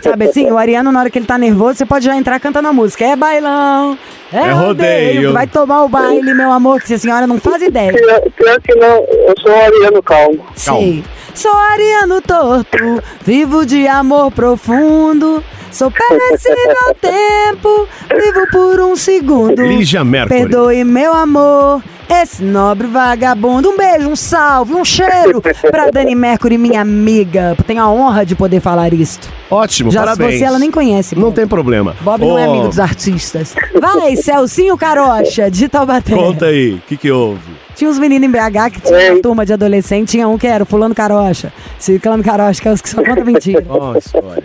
Sabe 0.00 0.26
assim, 0.26 0.50
o 0.50 0.58
Ariano, 0.58 0.90
na 0.92 1.00
hora 1.00 1.10
que 1.10 1.18
ele 1.18 1.26
tá 1.26 1.38
nervoso, 1.38 1.78
você 1.78 1.86
pode 1.86 2.04
já 2.04 2.16
entrar 2.16 2.38
cantando 2.40 2.68
a 2.68 2.72
música. 2.72 3.04
É 3.04 3.16
bailão, 3.16 3.96
é, 4.32 4.36
É 4.36 4.50
rodeio. 4.50 4.66
rodeio. 4.66 5.32
Vai 5.32 5.46
tomar 5.46 5.84
o 5.84 5.88
baile, 5.88 6.34
meu 6.34 6.50
amor, 6.52 6.80
que 6.82 6.92
a 6.92 6.98
senhora 6.98 7.26
não 7.26 7.38
faz 7.38 7.62
ideia. 7.62 7.92
Pior, 7.92 8.20
pior 8.36 8.60
que 8.60 8.74
não, 8.74 8.88
eu 8.88 9.34
sou 9.40 9.54
ariano 9.54 10.02
calmo. 10.02 10.44
Sei. 10.54 11.02
Sou 11.34 11.52
ariano 11.54 12.20
torto, 12.20 13.02
vivo 13.24 13.64
de 13.64 13.86
amor 13.86 14.30
profundo. 14.30 15.42
Sou 15.70 15.90
perecível 15.90 16.76
ao 16.86 16.94
tempo, 16.94 17.88
vivo 18.10 18.46
por 18.50 18.80
um 18.80 18.94
segundo. 18.94 19.62
Lígia 19.62 20.04
Mercury. 20.04 20.40
Perdoe 20.40 20.84
meu 20.84 21.14
amor, 21.14 21.82
esse 22.20 22.42
nobre 22.42 22.86
vagabundo. 22.86 23.70
Um 23.70 23.76
beijo, 23.76 24.08
um 24.08 24.16
salve, 24.16 24.74
um 24.74 24.84
cheiro 24.84 25.40
pra 25.70 25.90
Dani 25.90 26.14
Mercury, 26.14 26.58
minha 26.58 26.80
amiga. 26.80 27.56
Tenho 27.66 27.82
a 27.82 27.90
honra 27.90 28.24
de 28.26 28.34
poder 28.34 28.60
falar 28.60 28.92
isto. 28.92 29.28
Ótimo, 29.50 29.90
Já 29.90 30.00
parabéns. 30.00 30.32
se 30.32 30.38
você, 30.38 30.44
ela 30.44 30.58
nem 30.58 30.70
conhece. 30.70 31.14
Não 31.14 31.24
Bob. 31.24 31.34
tem 31.34 31.46
problema. 31.46 31.96
Bob 32.00 32.20
não 32.20 32.38
é 32.38 32.44
amigo 32.44 32.68
dos 32.68 32.78
artistas. 32.78 33.54
Vai, 33.80 34.16
Celcinho 34.16 34.76
Carocha, 34.76 35.50
de 35.50 35.68
Taubaté. 35.68 36.14
Conta 36.14 36.46
aí, 36.46 36.74
o 36.74 36.78
que 36.86 36.96
que 36.96 37.10
houve? 37.10 37.40
Tinha 37.74 37.88
uns 37.90 37.98
meninos 37.98 38.28
em 38.28 38.30
BH 38.30 38.70
que 38.72 38.80
tinha 38.82 39.12
uma 39.14 39.22
turma 39.22 39.46
de 39.46 39.52
adolescente, 39.54 40.10
tinha 40.10 40.28
um 40.28 40.36
que 40.36 40.46
era 40.46 40.62
o 40.62 40.66
fulano 40.66 40.94
carocha, 40.94 41.52
ciclano 41.78 42.22
carocha, 42.22 42.60
que 42.60 42.68
é 42.68 42.72
os 42.72 42.82
que 42.82 42.88
só 42.88 43.02
contam 43.02 43.24
mentira. 43.24 43.64
Ó, 43.68 43.96
história. 43.96 44.44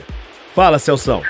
Fala, 0.56 0.80
Celção. 0.80 1.22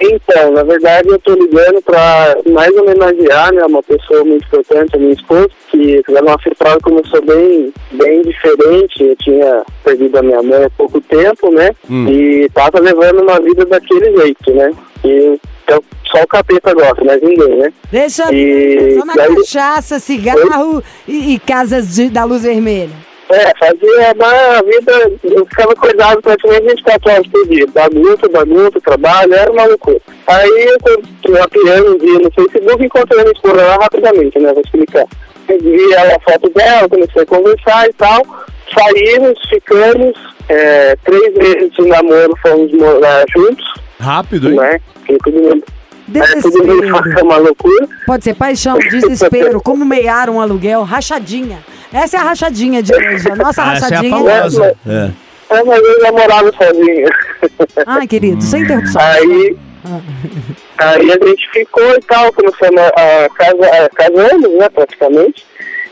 Então, 0.00 0.52
na 0.52 0.62
verdade, 0.64 1.08
eu 1.08 1.18
tô 1.20 1.34
ligando 1.34 1.80
pra 1.82 2.36
mais 2.50 2.70
homenagear, 2.76 3.52
né, 3.54 3.64
uma 3.64 3.82
pessoa 3.82 4.24
muito 4.24 4.44
importante, 4.46 4.96
a 4.96 4.98
minha 4.98 5.12
esposa, 5.12 5.48
que 5.70 6.02
ela 6.08 6.20
uma 6.22 6.34
afetada 6.34 6.78
começou 6.80 7.22
bem, 7.22 7.72
bem 7.92 8.22
diferente. 8.22 9.02
Eu 9.04 9.16
tinha 9.16 9.62
perdido 9.84 10.18
a 10.18 10.22
minha 10.22 10.42
mãe 10.42 10.64
há 10.64 10.70
pouco 10.70 11.00
tempo, 11.00 11.50
né, 11.52 11.70
e 12.10 12.48
tava 12.52 12.80
levando 12.80 13.22
uma 13.22 13.40
vida 13.40 13.64
daquele 13.64 14.16
jeito, 14.20 14.52
né, 14.52 14.72
e 15.04 15.38
então, 15.66 15.82
só 16.10 16.22
o 16.22 16.26
capeta 16.26 16.74
gosta, 16.74 17.02
mas 17.04 17.22
ninguém, 17.22 17.56
né. 17.56 17.72
Deixa 17.90 18.30
E 18.34 18.98
só 18.98 19.06
na 19.06 19.14
daí- 19.14 19.34
cachaça, 19.36 19.98
cigarro 19.98 20.82
e, 21.08 21.34
e 21.34 21.38
casas 21.38 21.94
de- 21.94 22.10
da 22.10 22.24
luz 22.24 22.42
vermelha. 22.42 22.90
É, 23.30 23.52
fazia 23.58 24.12
uma 24.14 24.62
vida, 24.62 25.12
eu 25.24 25.46
ficava 25.46 25.72
acordado 25.72 26.20
praticamente 26.20 26.66
24 26.66 27.12
horas 27.12 27.26
por 27.26 27.48
dia. 27.48 27.66
Bagunça, 27.68 28.28
bagunça, 28.28 28.80
trabalho, 28.80 29.34
era 29.34 29.50
uma 29.50 29.64
loucura. 29.64 30.00
Aí 30.26 30.68
eu 30.68 31.32
mapeando 31.32 31.94
um 31.94 31.98
dia 31.98 32.18
no 32.18 32.30
Facebook, 32.30 32.84
encontrei 32.84 33.20
a 33.20 33.22
minha 33.24 33.32
esposa 33.32 33.56
lá 33.56 33.76
rapidamente, 33.76 34.38
né? 34.38 34.52
Vou 34.52 34.62
explicar. 34.62 35.06
Vi 35.48 35.94
a 35.94 36.20
foto 36.20 36.50
dela, 36.50 36.88
comecei 36.88 37.22
a 37.22 37.26
conversar 37.26 37.88
e 37.88 37.92
tal. 37.94 38.22
Saímos, 38.74 39.38
ficamos, 39.48 40.14
é, 40.48 40.96
três 41.04 41.34
meses 41.34 41.72
de 41.72 41.86
namoro, 41.86 42.34
fomos 42.42 42.72
morar 42.72 43.24
juntos, 43.34 43.64
Rápido, 44.00 44.50
hein? 44.50 44.56
né? 44.56 44.80
Porque 44.94 45.18
todo 45.24 45.62
mundo, 46.06 46.16
é, 46.16 46.20
é 46.20 46.34
Desespero. 46.34 47.24
uma 47.24 47.36
loucura. 47.36 47.88
Pode 48.06 48.24
ser 48.24 48.34
paixão, 48.34 48.78
desespero, 48.78 49.60
como 49.60 49.84
meiar 49.84 50.28
um 50.30 50.40
aluguel, 50.40 50.82
rachadinha. 50.82 51.58
Essa 51.92 52.16
é 52.16 52.20
a 52.20 52.24
rachadinha 52.24 52.82
de 52.82 52.92
hoje, 52.94 53.30
a 53.30 53.36
nossa 53.36 53.62
Ah, 53.62 53.74
essa 53.74 53.86
é 53.86 53.88
a 53.88 54.00
rachadinha. 54.00 54.10
famosa. 54.40 54.76
É. 54.86 55.10
É, 55.50 55.62
mas 55.62 55.78
eu 55.82 56.02
namorava 56.02 56.52
sozinho. 56.52 57.08
Ai, 57.86 58.06
querido, 58.06 58.42
sem 58.42 58.62
interrupção. 58.62 59.00
Aí, 59.00 59.56
aí 60.78 61.12
a 61.12 61.26
gente 61.26 61.50
ficou 61.52 61.94
e 61.94 62.00
tal, 62.00 62.32
começamos 62.32 62.80
a, 62.80 63.28
casa, 63.34 63.84
a 63.84 63.88
casamos, 63.90 64.50
né, 64.58 64.68
praticamente. 64.70 65.46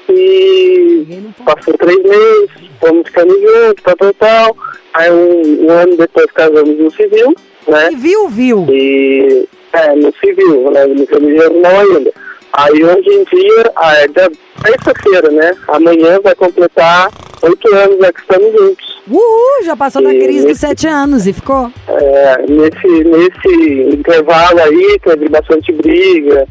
E 0.09 1.23
passou 1.45 1.75
três 1.78 2.02
meses, 2.02 2.50
fomos 2.81 3.07
ficando 3.07 3.33
juntos, 3.35 3.83
tal, 3.85 3.97
tal, 3.97 4.14
tal. 4.14 4.57
Aí 4.95 5.11
um, 5.11 5.66
um 5.66 5.71
ano 5.71 5.97
depois 5.97 6.26
casamos 6.33 6.78
no 6.78 6.90
civil, 6.90 7.35
né? 7.69 7.90
E 7.92 7.97
viu, 7.97 8.28
viu. 8.28 8.66
E 8.69 9.49
é, 9.73 9.95
no 9.95 10.12
civil, 10.17 10.71
né? 10.71 10.85
No 10.87 11.05
religioso 11.05 11.55
não 11.61 11.81
ainda. 11.81 12.12
Aí 12.55 12.85
hoje 12.85 13.09
em 13.09 13.25
dia, 13.25 13.73
ah, 13.76 13.95
é 13.97 14.09
da 14.09 14.29
terça-feira, 14.62 15.31
né? 15.31 15.55
Amanhã 15.69 16.21
vai 16.23 16.35
completar 16.35 17.09
oito 17.43 17.75
anos 17.75 17.99
né, 17.99 18.11
que 18.12 18.21
estamos 18.21 18.52
juntos. 18.52 18.93
Uhul, 19.09 19.64
já 19.64 19.75
passou 19.76 20.02
da 20.02 20.12
E 20.14 20.19
crise 20.21 20.38
dos 20.41 20.47
nesse- 20.49 20.61
sete 20.61 20.87
anos 20.87 21.26
e 21.26 21.33
ficou. 21.33 21.71
É, 21.88 22.37
nesse, 22.49 23.05
nesse 23.05 23.97
intervalo 23.97 24.61
aí 24.61 24.99
teve 25.02 25.29
bastante 25.29 25.73
briga. 25.73 26.47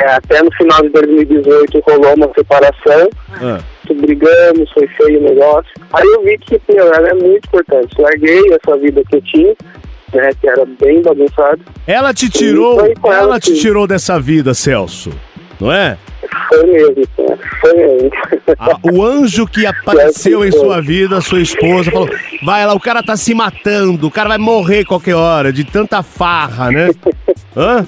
É, 0.00 0.12
até 0.12 0.40
no 0.42 0.52
final 0.52 0.80
de 0.82 0.90
2018 0.90 1.80
rolou 1.88 2.14
uma 2.14 2.30
separação. 2.34 3.08
Ah. 3.42 3.58
Brigamos, 3.92 4.70
foi 4.72 4.86
feio 4.86 5.18
o 5.18 5.22
negócio. 5.22 5.72
Aí 5.94 6.06
eu 6.06 6.22
vi 6.22 6.36
que 6.38 6.60
meu, 6.72 6.92
ela 6.92 7.08
é 7.08 7.14
muito 7.14 7.46
importante. 7.46 8.00
Larguei 8.00 8.42
essa 8.52 8.76
vida 8.76 9.02
que 9.08 9.16
eu 9.16 9.22
tinha, 9.22 9.56
né, 10.12 10.30
que 10.40 10.48
era 10.48 10.64
bem 10.80 11.02
bagunçada. 11.02 11.58
Ela 11.86 12.12
te 12.14 12.28
tirou, 12.30 12.80
ela, 12.80 13.14
ela 13.14 13.40
te 13.40 13.54
tirou 13.60 13.86
dessa 13.86 14.18
vida, 14.20 14.54
Celso. 14.54 15.10
Não 15.60 15.72
é? 15.72 15.96
Foi 16.48 16.62
mesmo, 16.66 17.04
foi 17.60 17.72
mesmo. 17.74 18.10
A- 18.58 18.78
o 18.92 19.02
anjo 19.04 19.46
que 19.46 19.66
apareceu 19.66 20.44
em 20.44 20.52
sua 20.52 20.80
vida, 20.80 21.20
sua 21.20 21.40
esposa, 21.40 21.90
falou: 21.90 22.08
vai 22.44 22.64
lá, 22.64 22.74
o 22.74 22.80
cara 22.80 23.02
tá 23.02 23.16
se 23.16 23.34
matando, 23.34 24.06
o 24.06 24.10
cara 24.10 24.28
vai 24.28 24.38
morrer 24.38 24.84
qualquer 24.84 25.14
hora, 25.14 25.52
de 25.52 25.64
tanta 25.64 26.02
farra, 26.02 26.70
né? 26.70 26.90
Hã? 27.56 27.86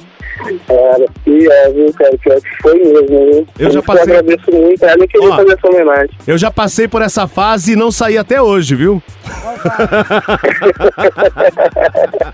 Cara, 0.66 1.04
e 1.26 1.46
é, 1.50 1.70
viu, 1.72 1.92
cara, 1.94 2.16
pior 2.18 2.40
que 2.40 2.62
foi 2.62 2.74
mesmo, 2.78 3.06
viu? 3.06 3.46
Eu 3.58 3.70
já 3.70 3.80
que 3.80 3.86
passei- 3.86 4.14
Eu 4.14 4.18
agradeço 4.18 4.50
muito 4.52 4.84
ela 4.84 5.06
queria 5.06 5.28
Ó. 5.28 5.36
fazer 5.36 5.52
essa 5.52 5.68
homenagem. 5.68 6.10
Eu 6.26 6.38
já 6.38 6.50
passei 6.50 6.88
por 6.88 7.02
essa 7.02 7.28
fase 7.28 7.72
e 7.72 7.76
não 7.76 7.90
saí 7.92 8.16
até 8.18 8.40
hoje, 8.40 8.74
viu? 8.74 9.02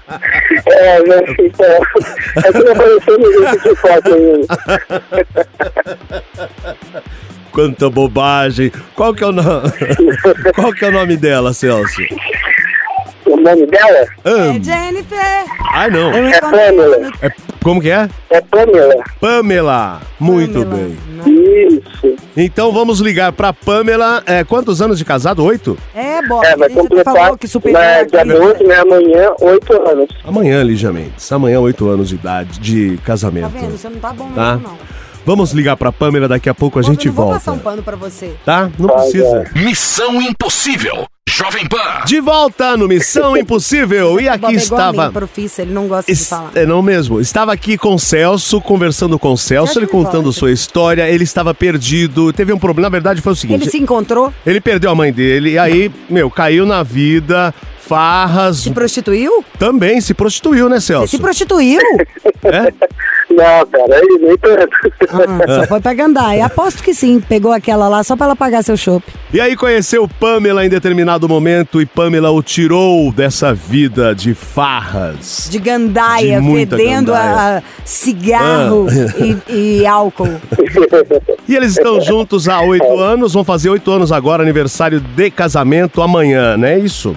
É, 0.69 0.99
né, 1.01 1.23
então, 1.39 1.81
é 2.45 2.53
que 2.53 2.59
não 2.65 2.73
apareceu 2.73 3.19
no 3.19 3.33
jeito 3.33 3.69
de 3.69 3.77
foto 3.77 4.15
ainda. 4.15 4.47
Quanta 7.53 7.89
bobagem. 7.89 8.71
Qual 8.95 9.15
que 9.15 9.25
é 9.25 9.27
o 9.27 9.33
nome? 9.33 9.71
Qual 10.55 10.73
que 10.73 10.85
é 10.85 10.89
o 10.89 10.93
nome 10.93 11.17
dela, 11.17 11.55
Celso? 11.55 12.03
O 13.27 13.37
nome 13.41 13.67
dela 13.67 14.07
É 14.25 14.53
Jennifer. 14.63 15.45
Ai, 15.73 15.91
não. 15.91 16.13
Eu 16.15 16.27
é 16.29 16.41
Pamela. 16.41 17.11
É, 17.23 17.31
como 17.63 17.81
que 17.81 17.91
é? 17.91 18.09
é 18.31 18.41
Pamela. 18.41 19.05
Pamela. 19.21 20.01
Muito 20.19 20.61
Pamela. 20.61 20.75
bem. 20.75 20.97
Isso. 21.27 22.17
Então 22.37 22.73
vamos 22.73 23.01
ligar 23.01 23.33
pra 23.33 23.53
Pamela. 23.53 24.23
É, 24.27 24.45
quantos 24.45 24.81
anos 24.81 24.99
de 24.99 25.05
casado? 25.05 25.43
Oito? 25.45 25.77
É, 25.95 26.23
Bob. 26.23 26.45
É, 26.47 26.57
vai 26.57 26.69
completar 26.71 27.37
que 27.39 27.49
superou 27.49 27.81
né, 27.81 28.01
a 28.01 28.05
dia 28.05 28.21
crise. 28.21 28.39
12, 28.39 28.65
né? 28.65 28.75
Amanhã, 28.77 29.33
8 29.41 29.89
anos. 29.89 30.09
Amanhã, 30.25 30.63
Lígia 30.63 30.93
Mendes. 30.93 31.31
Amanhã, 31.33 31.61
oito 31.61 31.89
anos 31.89 32.09
de 32.09 32.15
idade, 32.15 32.59
de 32.61 32.97
Tá 32.99 33.03
casamento. 33.05 33.49
vendo? 33.51 33.73
Você 33.77 33.89
não 33.89 33.99
tá 33.99 34.13
bom 34.13 34.29
Tá. 34.35 34.55
mesmo, 34.57 34.69
não. 34.69 34.79
Vamos 35.25 35.53
ligar 35.53 35.77
pra 35.77 35.91
Pamela, 35.91 36.29
daqui 36.29 36.49
a 36.49 36.55
pouco 36.55 36.79
a 36.79 36.83
gente 36.83 37.07
eu 37.07 37.11
não 37.13 37.17
vou 37.17 37.25
volta. 37.27 37.41
passar 37.41 37.53
um 37.53 37.59
pano 37.59 37.83
pra 37.83 37.97
você. 37.97 38.33
Tá? 38.45 38.71
Não 38.79 38.87
Tá, 38.89 38.95
precisa. 39.01 39.45
Missão 39.57 40.23
Impossível. 40.23 41.05
Jovem 41.37 41.67
Pan. 41.67 42.03
De 42.07 42.19
volta 42.19 42.79
no 42.79 42.89
Missão 42.89 43.37
Impossível. 43.37 44.19
E 44.19 44.27
aqui 44.27 44.55
estava. 44.55 45.13
profissa, 45.13 45.61
ele 45.61 45.71
não 45.75 45.87
gosta 45.87 46.11
de 46.11 46.25
falar. 46.25 46.51
É, 46.55 46.65
não 46.65 46.81
mesmo. 46.81 47.21
Estava 47.21 47.53
aqui 47.53 47.77
com 47.77 47.95
o 47.95 47.99
Celso, 47.99 48.59
conversando 48.59 49.19
com 49.19 49.35
o 49.35 49.37
Celso, 49.37 49.79
ele 49.79 49.87
contando 49.87 50.23
fala 50.23 50.33
sua 50.33 50.51
história. 50.51 51.07
Ele 51.11 51.25
estava 51.25 51.53
perdido, 51.53 52.33
teve 52.33 52.55
um 52.55 52.59
problema. 52.59 52.87
Na 52.87 52.91
verdade, 52.91 53.21
foi 53.21 53.35
o 53.35 53.37
seguinte: 53.37 53.65
Ele 53.65 53.71
se 53.71 53.77
encontrou, 53.77 54.33
ele 54.47 54.63
perdeu 54.63 54.91
a 54.91 54.95
mãe 54.95 55.13
dele, 55.13 55.51
e 55.51 55.59
aí, 55.59 55.93
meu, 56.09 56.31
caiu 56.31 56.65
na 56.65 56.83
vida, 56.83 57.55
farras. 57.87 58.59
se 58.59 58.71
prostituiu? 58.71 59.45
Também 59.59 60.01
se 60.01 60.13
prostituiu, 60.15 60.69
né, 60.69 60.81
Você 60.81 60.87
Celso? 60.89 61.09
se 61.09 61.19
prostituiu? 61.19 61.81
É? 62.45 62.73
Não, 63.29 63.67
cara, 63.67 63.97
aí 63.97 64.19
nem 64.21 64.37
tanto. 64.39 64.69
Ah, 65.49 65.55
só 65.63 65.67
foi 65.67 65.81
pra 65.81 65.93
Gandai. 65.95 66.41
Aposto 66.41 66.81
que 66.81 66.95
sim, 66.95 67.19
pegou 67.21 67.51
aquela 67.53 67.89
lá 67.89 68.05
só 68.05 68.15
pra 68.15 68.27
ela 68.27 68.37
pagar 68.37 68.63
seu 68.63 68.77
chopp. 68.77 69.03
E 69.33 69.41
aí 69.41 69.57
conheceu 69.57 70.07
Pamela 70.21 70.65
em 70.65 70.69
determinado 70.69 71.29
momento 71.29 71.81
e 71.81 71.87
Pamela 71.87 72.31
o 72.31 72.41
tirou 72.41 73.11
dessa 73.11 73.53
vida 73.53 74.15
de 74.15 74.33
farras. 74.33 75.49
De 75.51 75.59
gandaia, 75.59 76.37
De 76.37 76.41
muita 76.41 76.77
fedendo 76.77 77.11
gandaia. 77.13 77.59
a 77.59 77.63
cigarro 77.85 78.87
Ah. 78.89 79.43
e, 79.51 79.81
e 79.81 79.87
álcool. 79.87 80.41
E 81.49 81.57
eles 81.57 81.73
estão 81.73 82.01
juntos 82.01 82.49
há 82.49 82.61
oito 82.61 82.87
anos, 83.01 83.33
vão 83.33 83.43
fazer 83.45 83.71
oito 83.71 83.91
anos 83.91 84.13
agora, 84.13 84.43
aniversário 84.43 85.01
de 85.01 85.31
casamento 85.33 86.01
amanhã, 86.01 86.57
não 86.57 86.69
é 86.69 86.79
isso? 86.79 87.17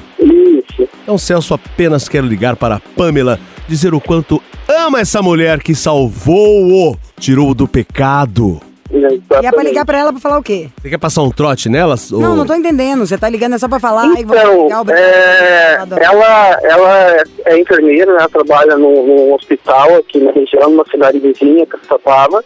Então 1.10 1.18
Celso 1.18 1.56
apenas 1.56 2.08
quer 2.08 2.24
ligar 2.24 2.56
para 2.56 2.76
a 2.76 2.80
Pamela, 2.80 3.40
dizer 3.68 3.96
o 3.96 4.00
quanto 4.00 4.40
ama 4.68 5.00
essa 5.00 5.24
mulher 5.24 5.58
que 5.60 5.74
salvou-o, 5.74 6.96
tirou-o 7.20 7.56
do 7.56 7.68
pecado. 7.68 8.62
E 8.92 9.46
é 9.48 9.52
pra 9.52 9.64
ligar 9.64 9.86
pra 9.86 9.98
ela 9.98 10.12
pra 10.12 10.22
falar 10.22 10.38
o 10.38 10.44
quê? 10.44 10.70
Você 10.80 10.88
quer 10.88 11.00
passar 11.00 11.24
um 11.24 11.32
trote 11.32 11.68
nela? 11.68 11.96
Não, 12.12 12.34
Ô, 12.34 12.36
não 12.36 12.46
tô 12.46 12.54
entendendo. 12.54 13.08
Você 13.08 13.18
tá 13.18 13.28
ligando 13.28 13.56
é 13.56 13.58
só 13.58 13.68
pra 13.68 13.80
falar. 13.80 14.06
Então, 14.06 14.66
ligar 14.66 14.84
o 14.84 14.92
é, 14.92 15.80
ela, 16.00 16.60
ela 16.62 17.24
é 17.46 17.60
enfermeira, 17.60 18.12
né? 18.14 18.20
Ela 18.20 18.30
trabalha 18.30 18.78
num, 18.78 19.08
num 19.08 19.34
hospital 19.34 19.96
aqui 19.96 20.20
na 20.20 20.32
região, 20.32 20.70
numa 20.70 20.86
cidade 20.92 21.18
vizinha, 21.18 21.66
Caçapava. 21.66 22.44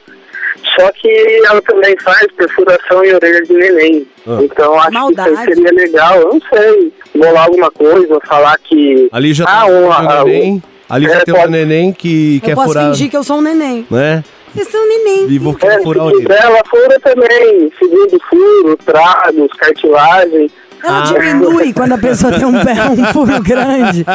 Só 0.80 0.92
que 0.94 1.10
ela 1.46 1.62
também 1.62 1.96
faz 2.04 2.28
perfuração 2.32 3.04
em 3.04 3.14
orelha 3.14 3.44
de 3.44 3.54
neném. 3.54 4.08
Ah. 4.28 4.40
Então 4.42 4.80
acho 4.80 4.92
Maldade. 4.92 5.36
que 5.36 5.56
seria 5.56 5.72
legal. 5.72 6.20
Eu 6.22 6.30
não 6.34 6.42
sei. 6.54 6.92
Bolar 7.16 7.44
alguma 7.46 7.70
coisa, 7.72 8.20
falar 8.28 8.58
que. 8.60 9.10
Ali 9.12 9.34
já 9.34 9.46
ah, 9.48 9.66
tem 9.66 9.74
um, 9.74 9.86
um 9.88 9.92
ah, 9.92 10.24
neném, 10.24 10.64
ali 10.90 11.06
já 11.06 11.16
é, 11.16 11.20
tem 11.26 11.34
um 11.34 11.38
pode- 11.38 11.52
neném 11.52 11.94
que 11.94 12.38
Eu 12.38 12.42
quer 12.42 12.56
posso 12.56 12.68
furar, 12.70 12.86
fingir 12.92 13.10
que 13.10 13.18
eu 13.18 13.24
sou 13.24 13.38
um 13.38 13.42
neném. 13.42 13.86
né? 13.92 14.24
Eu 14.56 14.66
sou 14.66 14.80
um 14.80 14.88
neném. 14.88 15.26
E 15.30 15.40
vou 15.40 15.56
É, 15.62 15.82
furar 15.82 16.12
quiser, 16.12 16.44
ela 16.44 16.62
fura 16.70 17.00
também. 17.00 17.72
Segundo 17.80 18.20
furo, 18.30 18.78
tragos, 18.86 19.52
cartilagem. 19.58 20.50
Ela 20.84 21.00
Ah. 21.00 21.04
diminui 21.04 21.72
quando 21.74 21.94
a 21.94 21.98
pessoa 21.98 22.34
tem 22.34 22.46
um 22.46 22.52
pé, 22.64 22.74
um 22.90 23.06
furo 23.14 23.42
grande. 23.42 24.06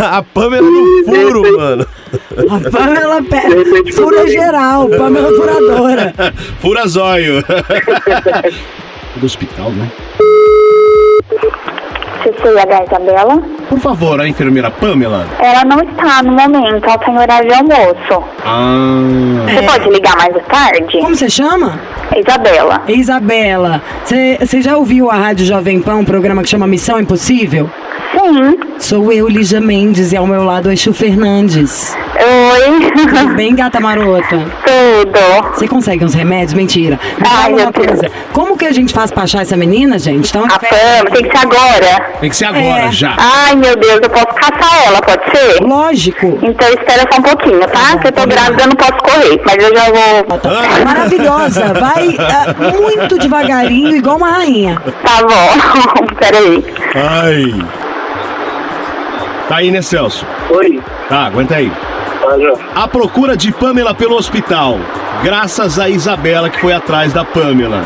a 0.00 0.22
Pamela 0.22 0.68
no 0.68 1.04
furo, 1.04 1.56
mano. 1.56 1.86
A 2.36 2.70
Pamela 2.70 3.22
pé, 3.22 3.42
fura- 3.92 4.26
geral, 4.28 4.88
Pamela 4.88 5.28
furadora. 5.36 6.12
Fura 6.60 6.86
zóio. 6.88 7.44
Do 9.16 9.26
hospital, 9.26 9.70
né? 9.72 9.90
CCH 12.22 12.86
Isabela. 12.86 13.42
Por 13.68 13.78
favor, 13.78 14.20
a 14.20 14.28
enfermeira 14.28 14.70
Pamela. 14.70 15.26
Ela 15.38 15.64
não 15.64 15.78
está 15.82 16.22
no 16.22 16.32
momento, 16.32 16.84
ela 16.84 16.94
está 16.94 17.10
em 17.10 17.18
horário 17.18 17.48
de 17.48 17.54
almoço. 17.54 18.24
Ah. 18.44 19.46
Você 19.46 19.62
pode 19.66 19.88
ligar 19.90 20.16
mais 20.16 20.34
tarde? 20.46 20.98
Como 21.00 21.14
você 21.14 21.30
chama? 21.30 21.80
Isabela. 22.16 22.82
Isabela, 22.88 23.82
você 24.04 24.60
já 24.60 24.76
ouviu 24.76 25.10
a 25.10 25.14
Rádio 25.14 25.46
Jovem 25.46 25.80
Pan, 25.80 25.96
um 25.96 26.04
programa 26.04 26.42
que 26.42 26.48
chama 26.48 26.66
Missão 26.66 26.98
Impossível? 26.98 27.70
Sim. 28.12 28.58
Sou 28.78 29.12
eu, 29.12 29.28
Lígia 29.28 29.60
Mendes, 29.60 30.12
e 30.12 30.16
ao 30.16 30.26
meu 30.26 30.42
lado 30.42 30.70
é 30.70 30.76
Chu 30.76 30.92
Fernandes. 30.92 31.96
Oi. 32.16 32.90
Tudo 32.90 33.34
bem, 33.36 33.54
gata 33.54 33.78
marota? 33.80 34.36
Tudo. 34.90 35.54
Você 35.54 35.68
consegue 35.68 36.04
uns 36.04 36.14
remédios? 36.14 36.52
Mentira. 36.54 36.98
Me 37.18 37.26
Ai, 37.26 37.42
fala 37.52 37.62
uma 37.62 37.72
Deus. 37.72 37.86
coisa. 37.86 38.10
Como 38.32 38.56
que 38.56 38.64
a 38.66 38.72
gente 38.72 38.92
faz 38.92 39.10
pra 39.10 39.22
achar 39.22 39.42
essa 39.42 39.56
menina, 39.56 39.98
gente? 39.98 40.28
Então, 40.30 40.44
A 40.44 40.58
Pam, 40.58 41.10
tem 41.12 41.24
que 41.24 41.38
ser 41.38 41.46
agora. 41.46 42.10
Tem 42.20 42.30
que 42.30 42.36
ser 42.36 42.44
agora, 42.46 42.86
É. 42.86 42.92
já. 42.92 43.14
Ai, 43.18 43.54
meu 43.54 43.76
Deus, 43.76 44.00
eu 44.02 44.10
posso 44.10 44.26
caçar 44.26 44.86
ela, 44.86 45.00
pode 45.02 45.22
ser? 45.30 45.62
lógico. 45.62 46.38
Então 46.42 46.68
espera 46.68 47.08
só 47.12 47.18
um 47.20 47.22
pouquinho, 47.22 47.60
tá? 47.60 47.98
Que 47.98 48.08
eu 48.08 48.12
tô 48.12 48.26
grávida, 48.26 48.62
eu 48.62 48.68
não 48.68 48.76
posso 48.76 48.98
correr, 48.98 49.40
mas 49.44 49.56
eu 49.56 49.76
já 49.76 49.84
vou... 49.84 50.84
Maravilhosa. 50.84 51.72
Vai 51.74 52.16
ah, 52.18 52.72
muito 52.80 53.18
devagarinho, 53.18 53.96
igual 53.96 54.16
uma 54.16 54.30
rainha. 54.30 54.80
Tá 55.04 55.22
bom. 55.22 56.06
Peraí. 56.18 56.64
Ai. 56.94 57.66
Tá 59.48 59.56
aí, 59.56 59.70
né, 59.70 59.82
Celso? 59.82 60.24
Oi. 60.50 60.80
Tá, 61.08 61.26
aguenta 61.26 61.56
aí. 61.56 61.72
A 62.74 62.86
procura 62.86 63.36
de 63.36 63.50
Pamela 63.50 63.94
pelo 63.94 64.16
hospital. 64.16 64.78
Graças 65.22 65.78
a 65.78 65.88
Isabela 65.88 66.50
que 66.50 66.60
foi 66.60 66.72
atrás 66.72 67.12
da 67.12 67.24
Pamela. 67.24 67.82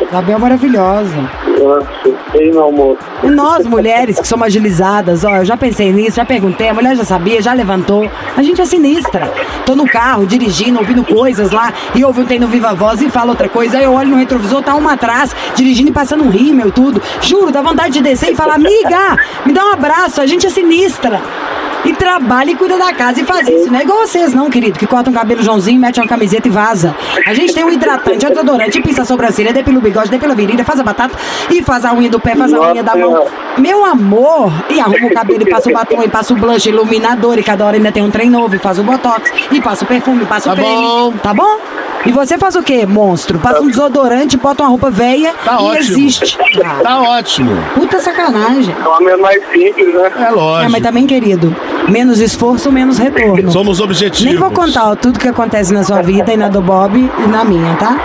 Isabel 0.00 0.38
maravilhosa. 0.38 1.30
Nossa, 1.58 1.88
tem 2.32 2.50
meu 2.50 2.68
amor. 2.68 2.98
E 3.22 3.28
nós, 3.28 3.66
mulheres 3.66 4.18
que 4.18 4.26
somos 4.26 4.46
agilizadas, 4.46 5.24
ó, 5.24 5.36
eu 5.36 5.44
já 5.44 5.56
pensei 5.56 5.92
nisso, 5.92 6.16
já 6.16 6.24
perguntei, 6.24 6.68
a 6.68 6.74
mulher 6.74 6.96
já 6.96 7.04
sabia, 7.04 7.40
já 7.42 7.52
levantou. 7.52 8.10
A 8.36 8.42
gente 8.42 8.60
é 8.60 8.64
sinistra. 8.66 9.30
Tô 9.64 9.74
no 9.74 9.86
carro, 9.86 10.26
dirigindo, 10.26 10.78
ouvindo 10.78 11.04
coisas 11.04 11.50
lá, 11.50 11.72
e 11.94 12.04
ouve 12.04 12.20
um 12.20 12.24
tem 12.24 12.38
no 12.38 12.46
Viva 12.46 12.74
Voz 12.74 13.00
e 13.02 13.10
fala 13.10 13.30
outra 13.30 13.48
coisa. 13.48 13.78
Aí 13.78 13.84
eu 13.84 13.92
olho 13.92 14.10
no 14.10 14.16
retrovisor, 14.16 14.62
tá 14.62 14.74
uma 14.74 14.92
atrás, 14.92 15.34
dirigindo 15.54 15.90
e 15.90 15.92
passando 15.92 16.24
um 16.24 16.30
rímel, 16.30 16.70
tudo. 16.70 17.02
Juro, 17.20 17.50
dá 17.50 17.62
vontade 17.62 17.94
de 17.94 18.00
descer 18.00 18.32
e 18.32 18.36
falar, 18.36 18.54
amiga, 18.54 19.18
me 19.44 19.52
dá 19.52 19.64
um 19.64 19.72
abraço, 19.72 20.20
a 20.20 20.26
gente 20.26 20.46
é 20.46 20.50
sinistra. 20.50 21.20
E 21.86 21.92
trabalha 21.94 22.50
e 22.50 22.54
cuida 22.56 22.76
da 22.76 22.92
casa 22.92 23.20
e 23.20 23.24
faz 23.24 23.48
isso. 23.48 23.70
Não 23.70 23.78
é 23.78 23.82
igual 23.82 23.98
vocês, 24.06 24.34
não, 24.34 24.50
querido, 24.50 24.78
que 24.78 24.86
corta 24.86 25.08
um 25.08 25.12
cabelo 25.12 25.42
Joãozinho, 25.42 25.80
mete 25.80 26.00
uma 26.00 26.06
camiseta 26.08 26.48
e 26.48 26.50
vaza. 26.50 26.94
A 27.26 27.32
gente 27.32 27.54
tem 27.54 27.62
um 27.64 27.70
hidratante, 27.70 28.26
desodorante, 28.26 28.80
pinça 28.82 29.02
a 29.02 29.04
sobrancelha, 29.04 29.52
depila 29.52 29.78
o 29.78 29.80
bigode, 29.80 30.10
depila 30.10 30.32
a 30.32 30.36
virilha, 30.36 30.64
faz 30.64 30.80
a 30.80 30.82
batata 30.82 31.16
e 31.50 31.62
faz 31.62 31.84
a 31.84 31.92
unha 31.92 32.10
do 32.10 32.18
pé, 32.18 32.34
faz 32.34 32.52
a 32.52 32.60
unha 32.60 32.82
da 32.82 32.96
mão. 32.96 33.26
Meu 33.58 33.84
amor! 33.84 34.52
E 34.68 34.80
arruma 34.80 35.06
o 35.06 35.14
cabelo, 35.14 35.42
e 35.42 35.50
passa 35.50 35.70
o 35.70 35.72
batom, 35.72 36.02
e 36.02 36.08
passa 36.08 36.32
o 36.34 36.36
blush, 36.36 36.66
iluminador, 36.68 37.38
e 37.38 37.42
cada 37.42 37.64
hora 37.64 37.76
ainda 37.76 37.92
tem 37.92 38.02
um 38.02 38.10
trem 38.10 38.28
novo, 38.28 38.56
e 38.56 38.58
faz 38.58 38.78
o 38.78 38.82
botox, 38.82 39.30
e 39.52 39.60
passa 39.60 39.84
o 39.84 39.86
perfume, 39.86 40.24
e 40.24 40.26
passa 40.26 40.46
Tá 40.50 40.52
o 40.54 40.56
creme. 40.56 40.74
bom. 40.74 41.12
Tá 41.22 41.32
bom? 41.32 41.58
E 42.06 42.12
você 42.12 42.38
faz 42.38 42.54
o 42.54 42.62
quê, 42.62 42.86
monstro? 42.86 43.38
Passa 43.38 43.60
um 43.60 43.66
desodorante, 43.66 44.36
bota 44.36 44.62
uma 44.62 44.68
roupa 44.70 44.90
velha 44.90 45.34
Tá 45.44 45.54
e 45.60 45.64
ótimo. 45.64 45.78
existe. 45.78 46.38
Ah, 46.64 46.80
Tá 46.82 47.00
ótimo. 47.00 47.50
puta 47.74 47.98
sacanagem. 47.98 48.74
O 48.84 48.88
homem 48.90 49.08
é 49.08 49.16
mais 49.16 49.42
simples, 49.50 49.92
né? 49.92 50.12
É 50.16 50.22
É, 50.22 50.30
lógico. 50.30 50.70
mas 50.72 50.82
também, 50.82 51.06
querido, 51.06 51.54
menos 51.88 52.20
esforço, 52.20 52.70
menos 52.70 52.98
retorno. 52.98 53.50
Somos 53.50 53.80
objetivos. 53.80 54.24
Nem 54.32 54.36
vou 54.36 54.50
contar 54.52 54.90
ó, 54.90 54.94
tudo 54.94 55.18
que 55.18 55.28
acontece 55.28 55.72
na 55.74 55.82
sua 55.82 56.00
vida 56.00 56.32
e 56.32 56.36
na 56.36 56.48
do 56.48 56.60
Bob 56.60 56.96
e 56.96 57.26
na 57.28 57.44
minha, 57.44 57.74
tá? 57.76 57.96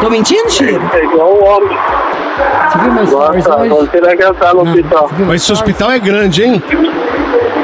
Tô 0.00 0.08
mentindo, 0.08 0.48
Chiro? 0.50 0.82
É 0.92 1.04
igual 1.04 1.32
o 1.34 1.44
homem. 1.44 1.76
Você 2.70 2.78
viu 2.78 2.92
meus 2.92 3.08
stories 3.10 3.46
hoje? 3.46 3.88
que 4.16 4.24
entrar 4.24 4.54
no 4.54 4.62
hospital. 4.62 5.10
Mas 5.26 5.42
esse 5.42 5.52
hospital 5.52 5.90
é 5.90 5.98
grande, 5.98 6.42
hein? 6.44 6.62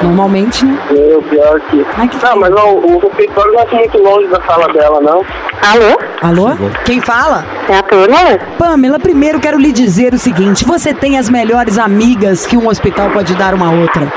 Normalmente, 0.02 0.64
né? 0.64 0.78
Meu, 0.90 1.22
pior 1.22 1.60
que... 1.60 1.84
Ai, 1.96 2.08
que 2.08 2.24
Não, 2.24 2.36
mas 2.38 2.50
não, 2.50 2.76
o 2.76 3.06
hospital 3.06 3.46
não 3.52 3.60
é 3.60 3.74
muito 3.74 3.98
longe 3.98 4.28
da 4.28 4.40
sala 4.42 4.72
dela, 4.72 5.00
não. 5.00 5.24
Alô? 5.62 5.98
Alô? 6.22 6.56
Quem 6.84 7.00
fala? 7.00 7.44
É 7.68 7.78
a 7.78 7.82
Pamela? 7.82 8.38
Pamela, 8.58 8.98
primeiro 8.98 9.40
quero 9.40 9.58
lhe 9.58 9.72
dizer 9.72 10.14
o 10.14 10.18
seguinte: 10.18 10.64
você 10.64 10.94
tem 10.94 11.18
as 11.18 11.28
melhores 11.28 11.78
amigas 11.78 12.46
que 12.46 12.56
um 12.56 12.68
hospital 12.68 13.10
pode 13.10 13.34
dar 13.34 13.54
uma 13.54 13.70
outra. 13.72 14.12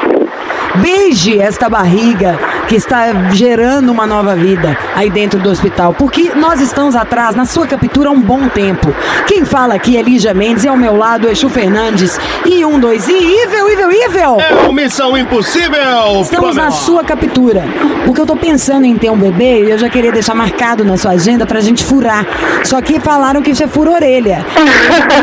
Beije 0.76 1.40
esta 1.40 1.70
barriga 1.70 2.40
que 2.68 2.76
está 2.76 3.32
gerando 3.32 3.92
uma 3.92 4.08
nova 4.08 4.36
vida 4.36 4.78
aí 4.96 5.10
dentro 5.10 5.40
do 5.40 5.50
hospital, 5.50 5.94
porque 5.94 6.32
nós 6.36 6.62
estamos 6.62 6.96
atrás 6.96 7.36
na 7.36 7.46
sua 7.46 7.68
captura 7.68 8.10
há 8.10 8.12
um 8.12 8.22
bom 8.22 8.48
tempo. 8.48 8.94
Quem 9.28 9.44
fala 9.44 9.74
aqui 9.74 9.98
é 9.98 10.02
Lígia 10.02 10.34
Mendes 10.34 10.64
e 10.64 10.68
ao 10.68 10.78
meu 10.78 10.96
lado 10.96 11.28
é 11.28 11.36
Chu 11.36 11.50
Fernandes. 11.50 12.20
E 12.46 12.64
um, 12.64 12.80
dois, 12.80 13.08
e 13.08 13.44
Ivel, 13.44 13.70
Ivel, 13.70 13.92
Ivel! 13.92 14.38
É 14.40 14.68
o 14.68 14.74
Missão 14.74 15.18
Impossível! 15.18 16.22
Estamos 16.22 16.56
na 16.56 16.72
sua 16.72 17.04
captura. 17.04 17.64
Porque 18.06 18.22
eu 18.22 18.26
tô 18.26 18.36
pensando 18.36 18.86
em 18.86 18.98
ter 18.98 19.10
um 19.10 19.18
bebê 19.18 19.66
e 19.66 19.72
eu 19.72 19.78
já 19.78 19.90
queria 19.90 20.12
deixar 20.12 20.34
marcado 20.34 20.86
na 20.86 20.98
sua 20.98 21.12
agenda 21.12 21.46
pra 21.46 21.60
gente 21.60 21.84
furar. 21.84 22.26
Só 22.64 22.82
que 22.82 23.00
falaram 23.00 23.42
que 23.42 23.54
você 23.54 23.68
fura 23.68 23.92
a 23.92 23.94
orelha. 23.96 24.46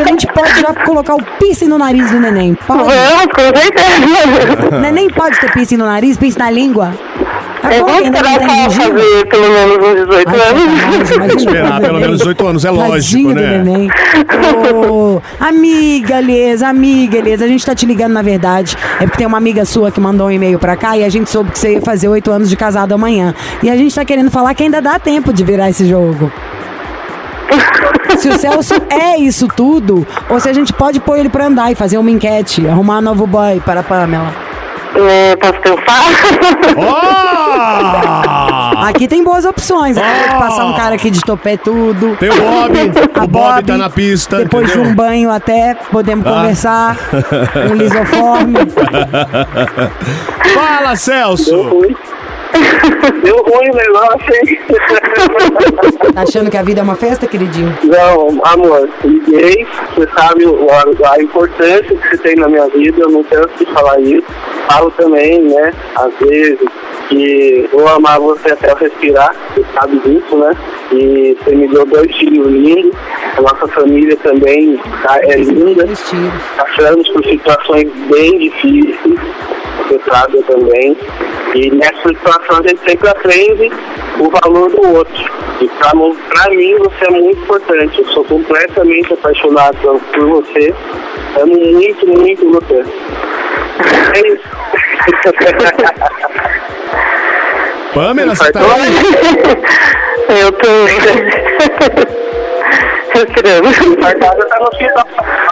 A 0.00 0.08
gente 0.08 0.26
pode 0.26 0.60
já 0.60 0.74
colocar 0.84 1.14
o 1.14 1.22
piercing 1.38 1.68
no 1.68 1.78
nariz 1.78 2.10
do 2.10 2.20
neném. 2.20 2.54
Pode? 2.54 2.82
Vamos, 2.82 3.26
com 3.34 3.58
certeza. 3.58 4.80
Neném 4.80 5.08
pode 5.08 5.37
ter 5.40 5.52
piercing 5.52 5.76
no 5.76 5.86
nariz, 5.86 6.16
piercing 6.16 6.38
na 6.38 6.50
língua? 6.50 6.92
Eu 7.70 7.84
vou 7.84 8.00
esperar 8.00 8.40
gengiva. 8.40 8.70
fazer 8.70 9.26
pelo 9.26 9.48
menos 9.48 9.76
uns 9.78 10.06
18 10.06 10.28
Ai, 10.28 10.40
anos. 10.40 11.10
imagina 11.10 11.36
Esperar 11.36 11.80
pelo 11.80 12.00
menos 12.00 12.26
8 12.26 12.46
anos, 12.46 12.64
é 12.64 12.70
lógico, 12.70 12.92
Tadinho 12.92 13.34
do 13.34 13.40
né? 13.40 13.88
Ô, 14.72 15.20
amiga 15.40 16.18
Elisa, 16.18 16.68
amiga 16.68 17.18
Elisa, 17.18 17.44
a 17.44 17.48
gente 17.48 17.66
tá 17.66 17.74
te 17.74 17.84
ligando 17.84 18.12
na 18.12 18.22
verdade. 18.22 18.76
É 19.00 19.04
porque 19.04 19.18
tem 19.18 19.26
uma 19.26 19.38
amiga 19.38 19.64
sua 19.64 19.90
que 19.90 20.00
mandou 20.00 20.28
um 20.28 20.30
e-mail 20.30 20.58
pra 20.58 20.76
cá 20.76 20.96
e 20.96 21.04
a 21.04 21.08
gente 21.08 21.28
soube 21.28 21.50
que 21.50 21.58
você 21.58 21.74
ia 21.74 21.82
fazer 21.82 22.08
oito 22.08 22.30
anos 22.30 22.48
de 22.48 22.56
casado 22.56 22.94
amanhã. 22.94 23.34
E 23.62 23.68
a 23.68 23.76
gente 23.76 23.94
tá 23.94 24.04
querendo 24.04 24.30
falar 24.30 24.54
que 24.54 24.62
ainda 24.62 24.80
dá 24.80 24.98
tempo 24.98 25.32
de 25.32 25.44
virar 25.44 25.68
esse 25.68 25.86
jogo. 25.86 26.32
Se 28.18 28.28
o 28.28 28.38
Celso 28.38 28.74
é 28.88 29.18
isso 29.18 29.46
tudo, 29.48 30.06
ou 30.28 30.40
se 30.40 30.48
a 30.48 30.52
gente 30.52 30.72
pode 30.72 31.00
pôr 31.00 31.18
ele 31.18 31.28
pra 31.28 31.46
andar 31.46 31.70
e 31.70 31.74
fazer 31.74 31.98
uma 31.98 32.10
enquete, 32.10 32.66
arrumar 32.66 32.98
um 32.98 33.02
novo 33.02 33.26
boy 33.26 33.60
para 33.60 33.80
a 33.80 33.82
Pamela. 33.82 34.47
É, 35.00 35.36
posso 35.36 35.60
pensar? 35.60 36.00
Ó! 36.76 38.82
Aqui 38.88 39.06
tem 39.06 39.22
boas 39.22 39.44
opções. 39.44 39.96
né? 39.96 40.02
Pode 40.28 40.38
passar 40.38 40.66
um 40.66 40.74
cara 40.74 40.94
aqui 40.96 41.08
de 41.10 41.20
topé 41.20 41.56
tudo. 41.56 42.16
Tem 42.16 42.30
o 42.30 42.34
Bob, 42.34 42.78
o 43.24 43.28
Bob 43.28 43.62
tá 43.64 43.76
na 43.76 43.90
pista, 43.90 44.38
Depois 44.38 44.64
entendeu? 44.68 44.84
de 44.84 44.90
um 44.90 44.94
banho 44.94 45.30
até, 45.30 45.74
podemos 45.90 46.26
Ah. 46.26 46.30
conversar. 46.32 46.96
Um 47.70 47.74
lisoforme. 47.74 48.54
Fala, 50.54 50.96
Celso! 50.96 51.70
Deu 53.22 53.36
ruim 53.36 53.70
o 53.70 53.76
negócio, 53.76 54.34
hein? 54.34 54.58
Tá 56.14 56.22
achando 56.22 56.50
que 56.50 56.56
a 56.56 56.62
vida 56.62 56.80
é 56.80 56.82
uma 56.82 56.96
festa, 56.96 57.26
queridinho? 57.26 57.76
Não, 57.84 58.40
amor, 58.44 58.88
liguei. 59.04 59.66
Você 59.94 60.08
sabe 60.18 60.44
a, 60.44 61.12
a 61.12 61.22
importância 61.22 61.84
que 61.84 62.08
você 62.08 62.18
tem 62.18 62.36
na 62.36 62.48
minha 62.48 62.66
vida. 62.68 63.02
Eu 63.02 63.10
não 63.10 63.22
canso 63.22 63.50
de 63.58 63.66
falar 63.66 64.00
isso. 64.00 64.26
Falo 64.68 64.90
também, 64.92 65.42
né? 65.42 65.72
Às 65.94 66.12
vezes 66.18 66.58
que 67.08 67.68
vou 67.72 67.86
amar 67.88 68.18
você 68.18 68.50
até 68.52 68.70
eu 68.70 68.76
respirar. 68.76 69.34
Você 69.54 69.64
sabe 69.74 69.98
disso, 70.00 70.36
né? 70.36 70.52
E 70.92 71.36
você 71.40 71.54
me 71.54 71.68
deu 71.68 71.86
dois 71.86 72.14
filhos 72.16 72.48
lindos. 72.48 72.96
A 73.36 73.42
nossa 73.42 73.68
família 73.68 74.16
também 74.16 74.76
tá, 75.02 75.18
é 75.22 75.36
linda. 75.36 75.86
Passamos 76.56 77.08
por 77.10 77.24
situações 77.24 77.90
bem 78.10 78.38
difíceis. 78.38 78.96
Você 79.86 80.00
sabe 80.10 80.42
também. 80.42 80.96
E 81.54 81.70
nessa 81.70 82.08
situação 82.08 82.58
a 82.58 82.68
gente 82.68 82.80
sempre 82.88 83.08
aprende 83.08 83.70
o 84.18 84.30
valor 84.30 84.70
do 84.70 84.96
outro. 84.96 85.24
E 85.60 85.68
pra 85.68 85.94
mim 86.50 86.76
você 86.76 87.06
é 87.06 87.10
muito 87.10 87.40
importante. 87.42 88.00
Eu 88.00 88.06
sou 88.08 88.24
completamente 88.24 89.12
apaixonado 89.12 89.76
por, 90.12 90.26
você. 90.26 90.74
Amo 91.40 91.54
muito, 91.54 92.06
muito 92.06 92.50
você. 92.50 92.84
É 94.14 94.28
isso. 94.28 94.48
Pamela, 97.94 98.34
você 98.34 98.52
tá 98.52 98.60
aí? 98.60 98.92
Eu 100.42 100.52
tô 100.52 100.68
respirando. 103.12 103.72
Fartada 104.00 104.44
tá 104.46 104.58
no 104.58 104.66
hospital. 104.66 105.08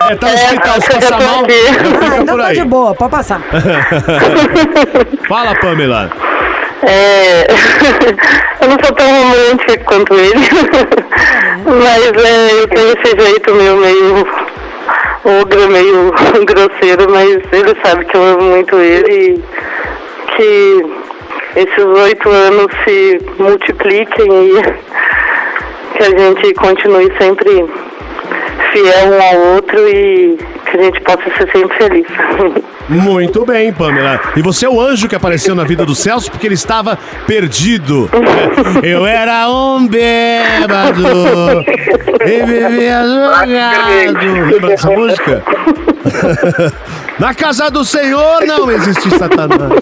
É, 0.08 0.16
tá 0.16 0.26
no 0.26 0.34
hospital, 0.34 0.80
se 0.80 0.90
passar 0.90 1.18
tô 1.18 1.24
mal, 1.24 1.44
Ah, 1.44 2.18
então 2.18 2.38
tá 2.38 2.52
de 2.52 2.64
boa, 2.64 2.94
pode 2.94 3.10
passar. 3.10 3.40
Fala, 5.28 5.54
Pamela. 5.60 6.10
É, 6.82 7.46
eu 8.60 8.68
não 8.68 8.76
sou 8.84 8.94
tão 8.94 9.06
romântica 9.06 9.78
quanto 9.84 10.14
ele, 10.14 10.34
mas 11.64 12.24
é, 12.24 12.62
eu 12.62 12.68
tenho 12.68 12.92
esse 12.92 13.18
jeito 13.18 13.54
meu 13.54 13.76
meio 13.78 14.26
ogro, 15.24 15.68
meio 15.68 16.12
grosseiro, 16.44 17.10
mas 17.10 17.28
ele 17.28 17.76
sabe 17.82 18.04
que 18.04 18.16
eu 18.16 18.22
amo 18.22 18.42
muito 18.42 18.76
ele 18.76 19.34
e 19.34 19.42
que 20.36 20.86
esses 21.56 21.84
oito 21.84 22.28
anos 22.28 22.66
se 22.84 23.18
multipliquem 23.38 24.26
e 24.30 24.62
que 25.96 26.02
a 26.02 26.18
gente 26.18 26.54
continue 26.54 27.10
sempre 27.18 27.64
fiel 28.72 29.10
um 29.10 29.22
ao 29.22 29.54
outro 29.54 29.88
e 29.88 30.36
que 30.70 30.76
a 30.76 30.82
gente 30.82 31.00
possa 31.00 31.24
ser 31.36 31.50
sempre 31.50 31.76
feliz. 31.76 32.06
Muito 32.88 33.44
bem, 33.44 33.72
Pamela. 33.72 34.20
E 34.36 34.42
você 34.42 34.66
é 34.66 34.68
o 34.68 34.80
anjo 34.80 35.08
que 35.08 35.14
apareceu 35.16 35.54
na 35.54 35.64
vida 35.64 35.84
do 35.84 35.94
Celso 35.94 36.30
porque 36.30 36.46
ele 36.46 36.54
estava 36.54 36.98
perdido. 37.26 38.08
Eu 38.82 39.06
era 39.06 39.48
um 39.50 39.88
bêbado 39.88 41.64
e 42.24 42.42
vivia 42.44 43.02
jogado. 43.02 44.50
Lembra 44.50 44.68
dessa 44.68 44.90
música? 44.90 45.42
Na 47.18 47.34
casa 47.34 47.70
do 47.70 47.84
Senhor 47.84 48.44
não 48.46 48.70
existe 48.70 49.08
Satanás. 49.10 49.72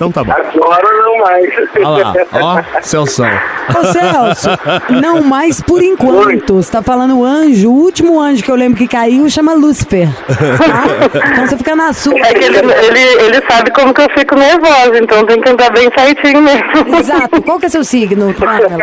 Então 0.00 0.10
tá 0.10 0.24
bom. 0.24 0.32
Agora 0.32 1.02
não 1.02 1.18
mais. 1.18 1.50
Olha 1.84 2.04
lá, 2.06 2.14
ó, 2.32 2.80
Celso. 2.80 3.22
Ô 3.22 3.84
Celso, 3.84 4.48
não 4.88 5.22
mais 5.22 5.60
por 5.60 5.82
enquanto. 5.82 6.54
Você 6.54 6.72
tá 6.72 6.80
falando 6.80 7.22
anjo. 7.22 7.68
O 7.68 7.74
último 7.74 8.18
anjo 8.18 8.42
que 8.42 8.50
eu 8.50 8.54
lembro 8.54 8.78
que 8.78 8.88
caiu 8.88 9.28
chama 9.28 9.52
Lúcifer. 9.52 10.08
Tá? 10.26 11.20
Então 11.32 11.46
você 11.46 11.58
fica 11.58 11.76
na 11.76 11.92
sua. 11.92 12.18
É 12.18 12.32
que 12.32 12.44
ele, 12.44 12.56
ele, 12.56 13.00
ele 13.24 13.42
sabe 13.46 13.70
como 13.72 13.92
que 13.92 14.00
eu 14.00 14.08
fico 14.16 14.36
nervosa, 14.36 14.98
então 14.98 15.26
tem 15.26 15.38
que 15.38 15.50
andar 15.50 15.70
bem 15.70 15.90
certinho 15.94 16.40
mesmo. 16.40 16.96
Exato. 16.98 17.42
Qual 17.42 17.58
que 17.58 17.66
é 17.66 17.68
seu 17.68 17.84
signo, 17.84 18.32
Pamela? 18.32 18.78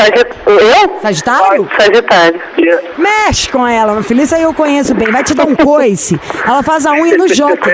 Sagit... 0.00 0.26
Eu? 0.46 1.00
Sagitário? 1.00 1.68
Sagitário. 1.78 2.40
Mexe 2.98 3.48
com 3.50 3.64
ela, 3.64 3.92
meu 3.92 4.02
filho. 4.02 4.20
Isso 4.20 4.34
aí 4.34 4.42
eu 4.42 4.52
conheço 4.52 4.96
bem. 4.96 5.12
Vai 5.12 5.22
te 5.22 5.32
dar 5.32 5.46
um 5.46 5.54
coice. 5.54 6.18
Ela 6.44 6.64
faz 6.64 6.86
a 6.86 6.92
unha 6.92 7.16
no 7.16 7.32
jockey. 7.32 7.70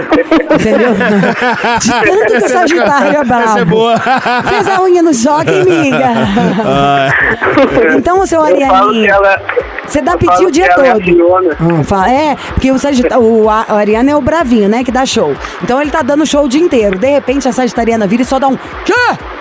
Entendeu? 0.60 0.92
De 1.80 1.90
tanto 1.90 2.26
que 2.26 2.36
o 2.36 2.48
Sagitário 2.48 2.81
é 2.86 3.24
bravo. 3.24 3.42
Essa 3.44 3.60
é 3.60 3.64
boa. 3.64 3.98
Fez 3.98 4.68
a 4.68 4.82
unha 4.82 5.02
no 5.02 5.12
jockey, 5.12 5.60
amiga. 5.60 6.08
Então, 7.96 8.24
seu 8.26 8.40
Eu 8.46 8.46
falo 8.46 8.56
que 8.56 8.64
Arianinho, 8.64 9.10
ela. 9.10 9.42
você 9.86 10.00
dá 10.00 10.16
piti 10.16 10.44
o 10.44 10.50
dia 10.50 10.66
É 10.66 10.68
todo. 10.74 11.56
Hum, 11.60 11.84
fala- 11.84 12.10
é, 12.10 12.36
porque 12.54 12.70
o, 12.70 12.78
Sagita- 12.78 13.18
o, 13.18 13.48
a- 13.48 13.66
o 13.68 13.74
Ariano 13.74 14.10
é 14.10 14.16
o 14.16 14.20
bravinho, 14.20 14.68
né? 14.68 14.82
Que 14.84 14.90
dá 14.92 15.04
show. 15.06 15.34
Então 15.62 15.80
ele 15.80 15.90
tá 15.90 16.02
dando 16.02 16.24
show 16.26 16.44
o 16.44 16.48
dia 16.48 16.60
inteiro. 16.60 16.98
De 16.98 17.08
repente 17.10 17.48
a 17.48 17.52
Sagitariana 17.52 18.06
vira 18.06 18.22
e 18.22 18.24
só 18.24 18.38
dá 18.38 18.48
um. 18.48 18.56
Quê? 18.84 18.92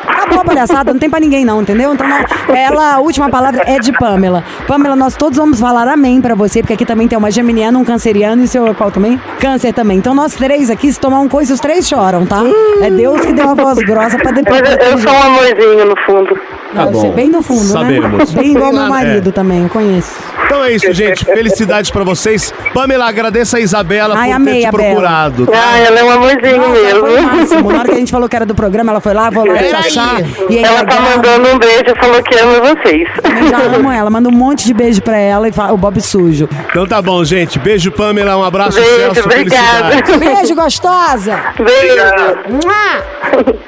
Acabou 0.08 0.40
a 0.42 0.44
palhaçada, 0.46 0.92
não 0.94 1.00
tem 1.00 1.10
pra 1.10 1.20
ninguém, 1.20 1.44
não, 1.46 1.62
entendeu? 1.62 1.94
Então 1.94 2.08
não- 2.08 2.56
ela, 2.56 2.96
a 2.96 3.00
última 3.00 3.30
palavra 3.30 3.64
é 3.66 3.80
de 3.80 3.92
Pamela. 3.94 4.44
Pamela, 4.68 4.96
nós 4.96 5.16
todos 5.16 5.38
vamos 5.38 5.60
falar 5.60 5.88
amém 5.88 6.22
pra 6.22 6.36
você, 6.36 6.62
porque 6.62 6.74
aqui 6.74 6.86
também 6.86 7.08
tem 7.08 7.18
uma 7.18 7.32
geminiana, 7.32 7.78
um 7.78 7.84
canceriano 7.84 8.44
e 8.44 8.48
seu 8.48 8.74
qual 8.76 8.92
também? 8.92 9.20
Câncer 9.40 9.74
também. 9.74 9.98
Então 9.98 10.14
nós 10.14 10.34
três 10.34 10.70
aqui, 10.70 10.92
se 10.92 11.00
tomar 11.00 11.20
um 11.20 11.28
coice, 11.30 11.52
os 11.54 11.60
três 11.60 11.88
choram, 11.88 12.26
tá? 12.26 12.42
É 12.82 12.90
Deus 12.90 13.22
que 13.22 13.34
deu 13.34 13.50
a 13.50 13.54
voz 13.54 13.78
grossa 13.80 14.18
pra 14.18 14.32
depois. 14.32 14.62
Mas 14.62 14.72
eu, 14.72 14.78
eu 14.92 14.98
sou 14.98 15.12
um 15.12 15.24
amorzinho 15.24 15.86
no 15.86 15.96
fundo. 16.06 16.40
Não, 16.74 16.86
Tá 16.86 16.92
bom. 16.92 17.12
bem 17.12 17.30
no 17.30 17.42
fundo, 17.42 17.60
Sabemos. 17.66 18.34
né? 18.34 18.42
Bem 18.42 18.52
igual 18.56 18.72
meu 18.72 18.88
marido 18.88 19.32
também, 19.32 19.64
eu 19.64 19.70
conheço. 19.70 20.16
Então 20.52 20.66
é 20.66 20.74
isso, 20.74 20.92
gente. 20.92 21.24
Felicidades 21.24 21.90
pra 21.90 22.04
vocês. 22.04 22.54
Pamela, 22.74 23.08
agradeça 23.08 23.56
a 23.56 23.62
Isabela 23.62 24.16
Ai, 24.18 24.32
por 24.32 24.36
amei 24.36 24.62
ter 24.62 24.68
te 24.68 24.72
procurado. 24.72 25.48
tá? 25.48 25.54
Ah, 25.56 25.80
ela 25.80 26.00
é 26.00 26.04
um 26.04 26.22
foi 26.22 26.60
o 26.60 26.70
mesmo. 26.70 27.72
Na 27.72 27.80
hora 27.80 27.88
que 27.88 27.96
a 27.96 28.00
gente 28.00 28.12
falou 28.12 28.28
que 28.28 28.36
era 28.36 28.46
do 28.46 28.54
programa, 28.54 28.92
ela 28.92 29.00
foi 29.00 29.14
lá, 29.14 29.30
vou 29.30 29.46
lá, 29.46 29.58
chachá. 29.64 30.18
E 30.50 30.58
aí, 30.58 30.64
Ela 30.66 30.84
tá 30.84 31.00
mandando 31.00 31.48
um 31.56 31.58
beijo 31.58 31.86
e 31.88 31.96
falou 31.98 32.22
que 32.22 32.36
ama 32.38 32.60
vocês. 32.60 33.08
Eu 33.24 33.48
já 33.48 33.78
amo 33.78 33.90
ela, 33.90 34.10
manda 34.10 34.28
um 34.28 34.34
monte 34.34 34.66
de 34.66 34.74
beijo 34.74 35.02
pra 35.02 35.16
ela 35.18 35.48
e 35.48 35.54
fala, 35.54 35.72
o 35.72 35.78
Bob 35.78 36.02
sujo. 36.02 36.50
Então 36.70 36.86
tá 36.86 37.02
bom, 37.02 37.24
gente. 37.24 37.58
Beijo, 37.58 37.90
Pamela. 37.90 38.36
Um 38.36 38.44
abraço, 38.44 38.78
Beijo, 38.78 39.14
Celso. 39.14 39.22
obrigada. 39.22 39.92
Felicidades. 39.92 40.20
Beijo, 40.20 40.56
gostosa! 40.56 41.40
Beijo. 41.58 42.68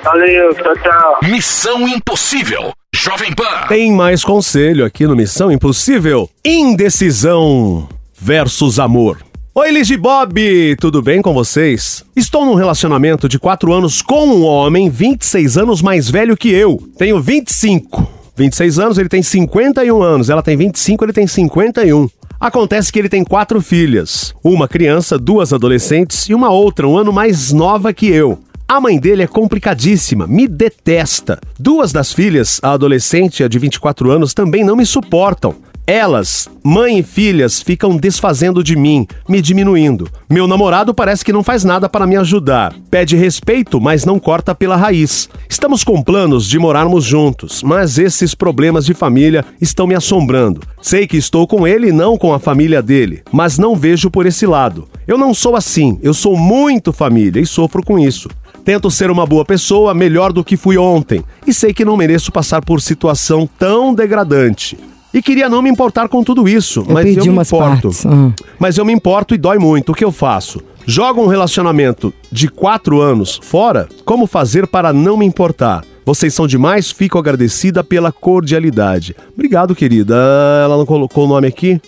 Valeu, 0.03 0.53
tchau, 0.55 0.73
tchau. 0.83 1.19
Missão 1.23 1.87
Impossível. 1.87 2.73
Jovem 2.95 3.33
Pan. 3.33 3.67
Tem 3.67 3.91
mais 3.91 4.23
conselho 4.23 4.85
aqui 4.85 5.07
no 5.07 5.15
Missão 5.15 5.51
Impossível. 5.51 6.29
Indecisão 6.45 7.89
versus 8.17 8.79
amor. 8.79 9.17
Oi, 9.55 9.71
Liz 9.71 9.89
Bob, 9.97 10.75
tudo 10.79 11.01
bem 11.01 11.21
com 11.21 11.33
vocês? 11.33 12.05
Estou 12.15 12.45
num 12.45 12.53
relacionamento 12.53 13.27
de 13.27 13.39
4 13.39 13.73
anos 13.73 14.01
com 14.01 14.27
um 14.27 14.43
homem 14.43 14.89
26 14.91 15.57
anos 15.57 15.81
mais 15.81 16.09
velho 16.09 16.37
que 16.37 16.49
eu. 16.49 16.81
Tenho 16.97 17.19
25. 17.19 18.07
26 18.37 18.79
anos, 18.79 18.97
ele 18.99 19.09
tem 19.09 19.23
51 19.23 20.01
anos. 20.01 20.29
Ela 20.29 20.43
tem 20.43 20.55
25, 20.55 21.03
ele 21.03 21.13
tem 21.13 21.25
51. 21.25 22.07
Acontece 22.39 22.91
que 22.91 22.99
ele 22.99 23.09
tem 23.09 23.23
quatro 23.23 23.59
filhas: 23.59 24.35
uma 24.43 24.67
criança, 24.67 25.17
duas 25.17 25.51
adolescentes 25.51 26.29
e 26.29 26.33
uma 26.33 26.51
outra, 26.51 26.87
um 26.87 26.95
ano 26.97 27.11
mais 27.11 27.51
nova 27.51 27.91
que 27.91 28.07
eu. 28.07 28.39
A 28.73 28.81
mãe 28.81 28.97
dele 28.97 29.21
é 29.21 29.27
complicadíssima, 29.27 30.25
me 30.25 30.47
detesta. 30.47 31.39
Duas 31.59 31.91
das 31.91 32.11
filhas, 32.11 32.59
a 32.63 32.71
adolescente 32.71 33.41
e 33.41 33.43
a 33.43 33.47
de 33.47 33.59
24 33.59 34.09
anos, 34.09 34.33
também 34.33 34.63
não 34.63 34.75
me 34.75 34.83
suportam. 34.83 35.53
Elas, 35.85 36.49
mãe 36.63 36.97
e 36.97 37.03
filhas, 37.03 37.61
ficam 37.61 37.95
desfazendo 37.95 38.63
de 38.63 38.75
mim, 38.75 39.05
me 39.29 39.43
diminuindo. 39.43 40.09
Meu 40.27 40.47
namorado 40.47 40.91
parece 40.91 41.23
que 41.23 41.31
não 41.31 41.43
faz 41.43 41.63
nada 41.63 41.87
para 41.87 42.07
me 42.07 42.15
ajudar. 42.15 42.73
Pede 42.89 43.15
respeito, 43.15 43.79
mas 43.79 44.05
não 44.05 44.17
corta 44.17 44.55
pela 44.55 44.75
raiz. 44.75 45.29
Estamos 45.47 45.83
com 45.83 46.01
planos 46.01 46.49
de 46.49 46.57
morarmos 46.57 47.03
juntos, 47.03 47.61
mas 47.61 47.99
esses 47.99 48.33
problemas 48.33 48.87
de 48.87 48.95
família 48.95 49.45
estão 49.61 49.85
me 49.85 49.93
assombrando. 49.93 50.61
Sei 50.81 51.05
que 51.05 51.17
estou 51.17 51.45
com 51.45 51.67
ele 51.67 51.89
e 51.89 51.91
não 51.91 52.17
com 52.17 52.33
a 52.33 52.39
família 52.39 52.81
dele, 52.81 53.21
mas 53.31 53.59
não 53.59 53.75
vejo 53.75 54.09
por 54.09 54.25
esse 54.25 54.47
lado. 54.47 54.87
Eu 55.07 55.17
não 55.19 55.31
sou 55.31 55.55
assim, 55.55 55.99
eu 56.01 56.13
sou 56.13 56.35
muito 56.35 56.91
família 56.91 57.39
e 57.39 57.45
sofro 57.45 57.83
com 57.83 57.99
isso. 57.99 58.29
Tento 58.63 58.89
ser 58.89 59.11
uma 59.11 59.25
boa 59.25 59.43
pessoa, 59.43 59.93
melhor 59.93 60.31
do 60.31 60.43
que 60.43 60.55
fui 60.55 60.77
ontem, 60.77 61.23
e 61.45 61.53
sei 61.53 61.73
que 61.73 61.83
não 61.83 61.97
mereço 61.97 62.31
passar 62.31 62.63
por 62.63 62.81
situação 62.81 63.47
tão 63.59 63.93
degradante. 63.93 64.77
E 65.13 65.21
queria 65.21 65.47
não 65.47 65.61
me 65.61 65.69
importar 65.69 66.07
com 66.07 66.23
tudo 66.23 66.47
isso, 66.47 66.83
mas 66.87 67.03
perdi 67.03 67.27
eu 67.27 67.33
me 67.33 67.41
importo. 67.41 67.91
Ah. 68.05 68.31
Mas 68.57 68.77
eu 68.77 68.85
me 68.85 68.93
importo 68.93 69.35
e 69.35 69.37
dói 69.37 69.59
muito. 69.59 69.91
O 69.91 69.95
que 69.95 70.03
eu 70.03 70.11
faço? 70.11 70.59
Jogo 70.87 71.21
um 71.21 71.27
relacionamento 71.27 72.11
de 72.31 72.47
quatro 72.47 72.99
anos 72.99 73.39
fora? 73.43 73.87
Como 74.03 74.25
fazer 74.25 74.65
para 74.65 74.91
não 74.91 75.15
me 75.17 75.25
importar? 75.25 75.83
Vocês 76.05 76.33
são 76.33 76.47
demais, 76.47 76.89
fico 76.89 77.19
agradecida 77.19 77.83
pela 77.83 78.11
cordialidade. 78.11 79.15
Obrigado, 79.33 79.75
querida. 79.75 80.15
Ela 80.63 80.77
não 80.77 80.85
colocou 80.85 81.25
o 81.25 81.27
nome 81.27 81.47
aqui? 81.47 81.79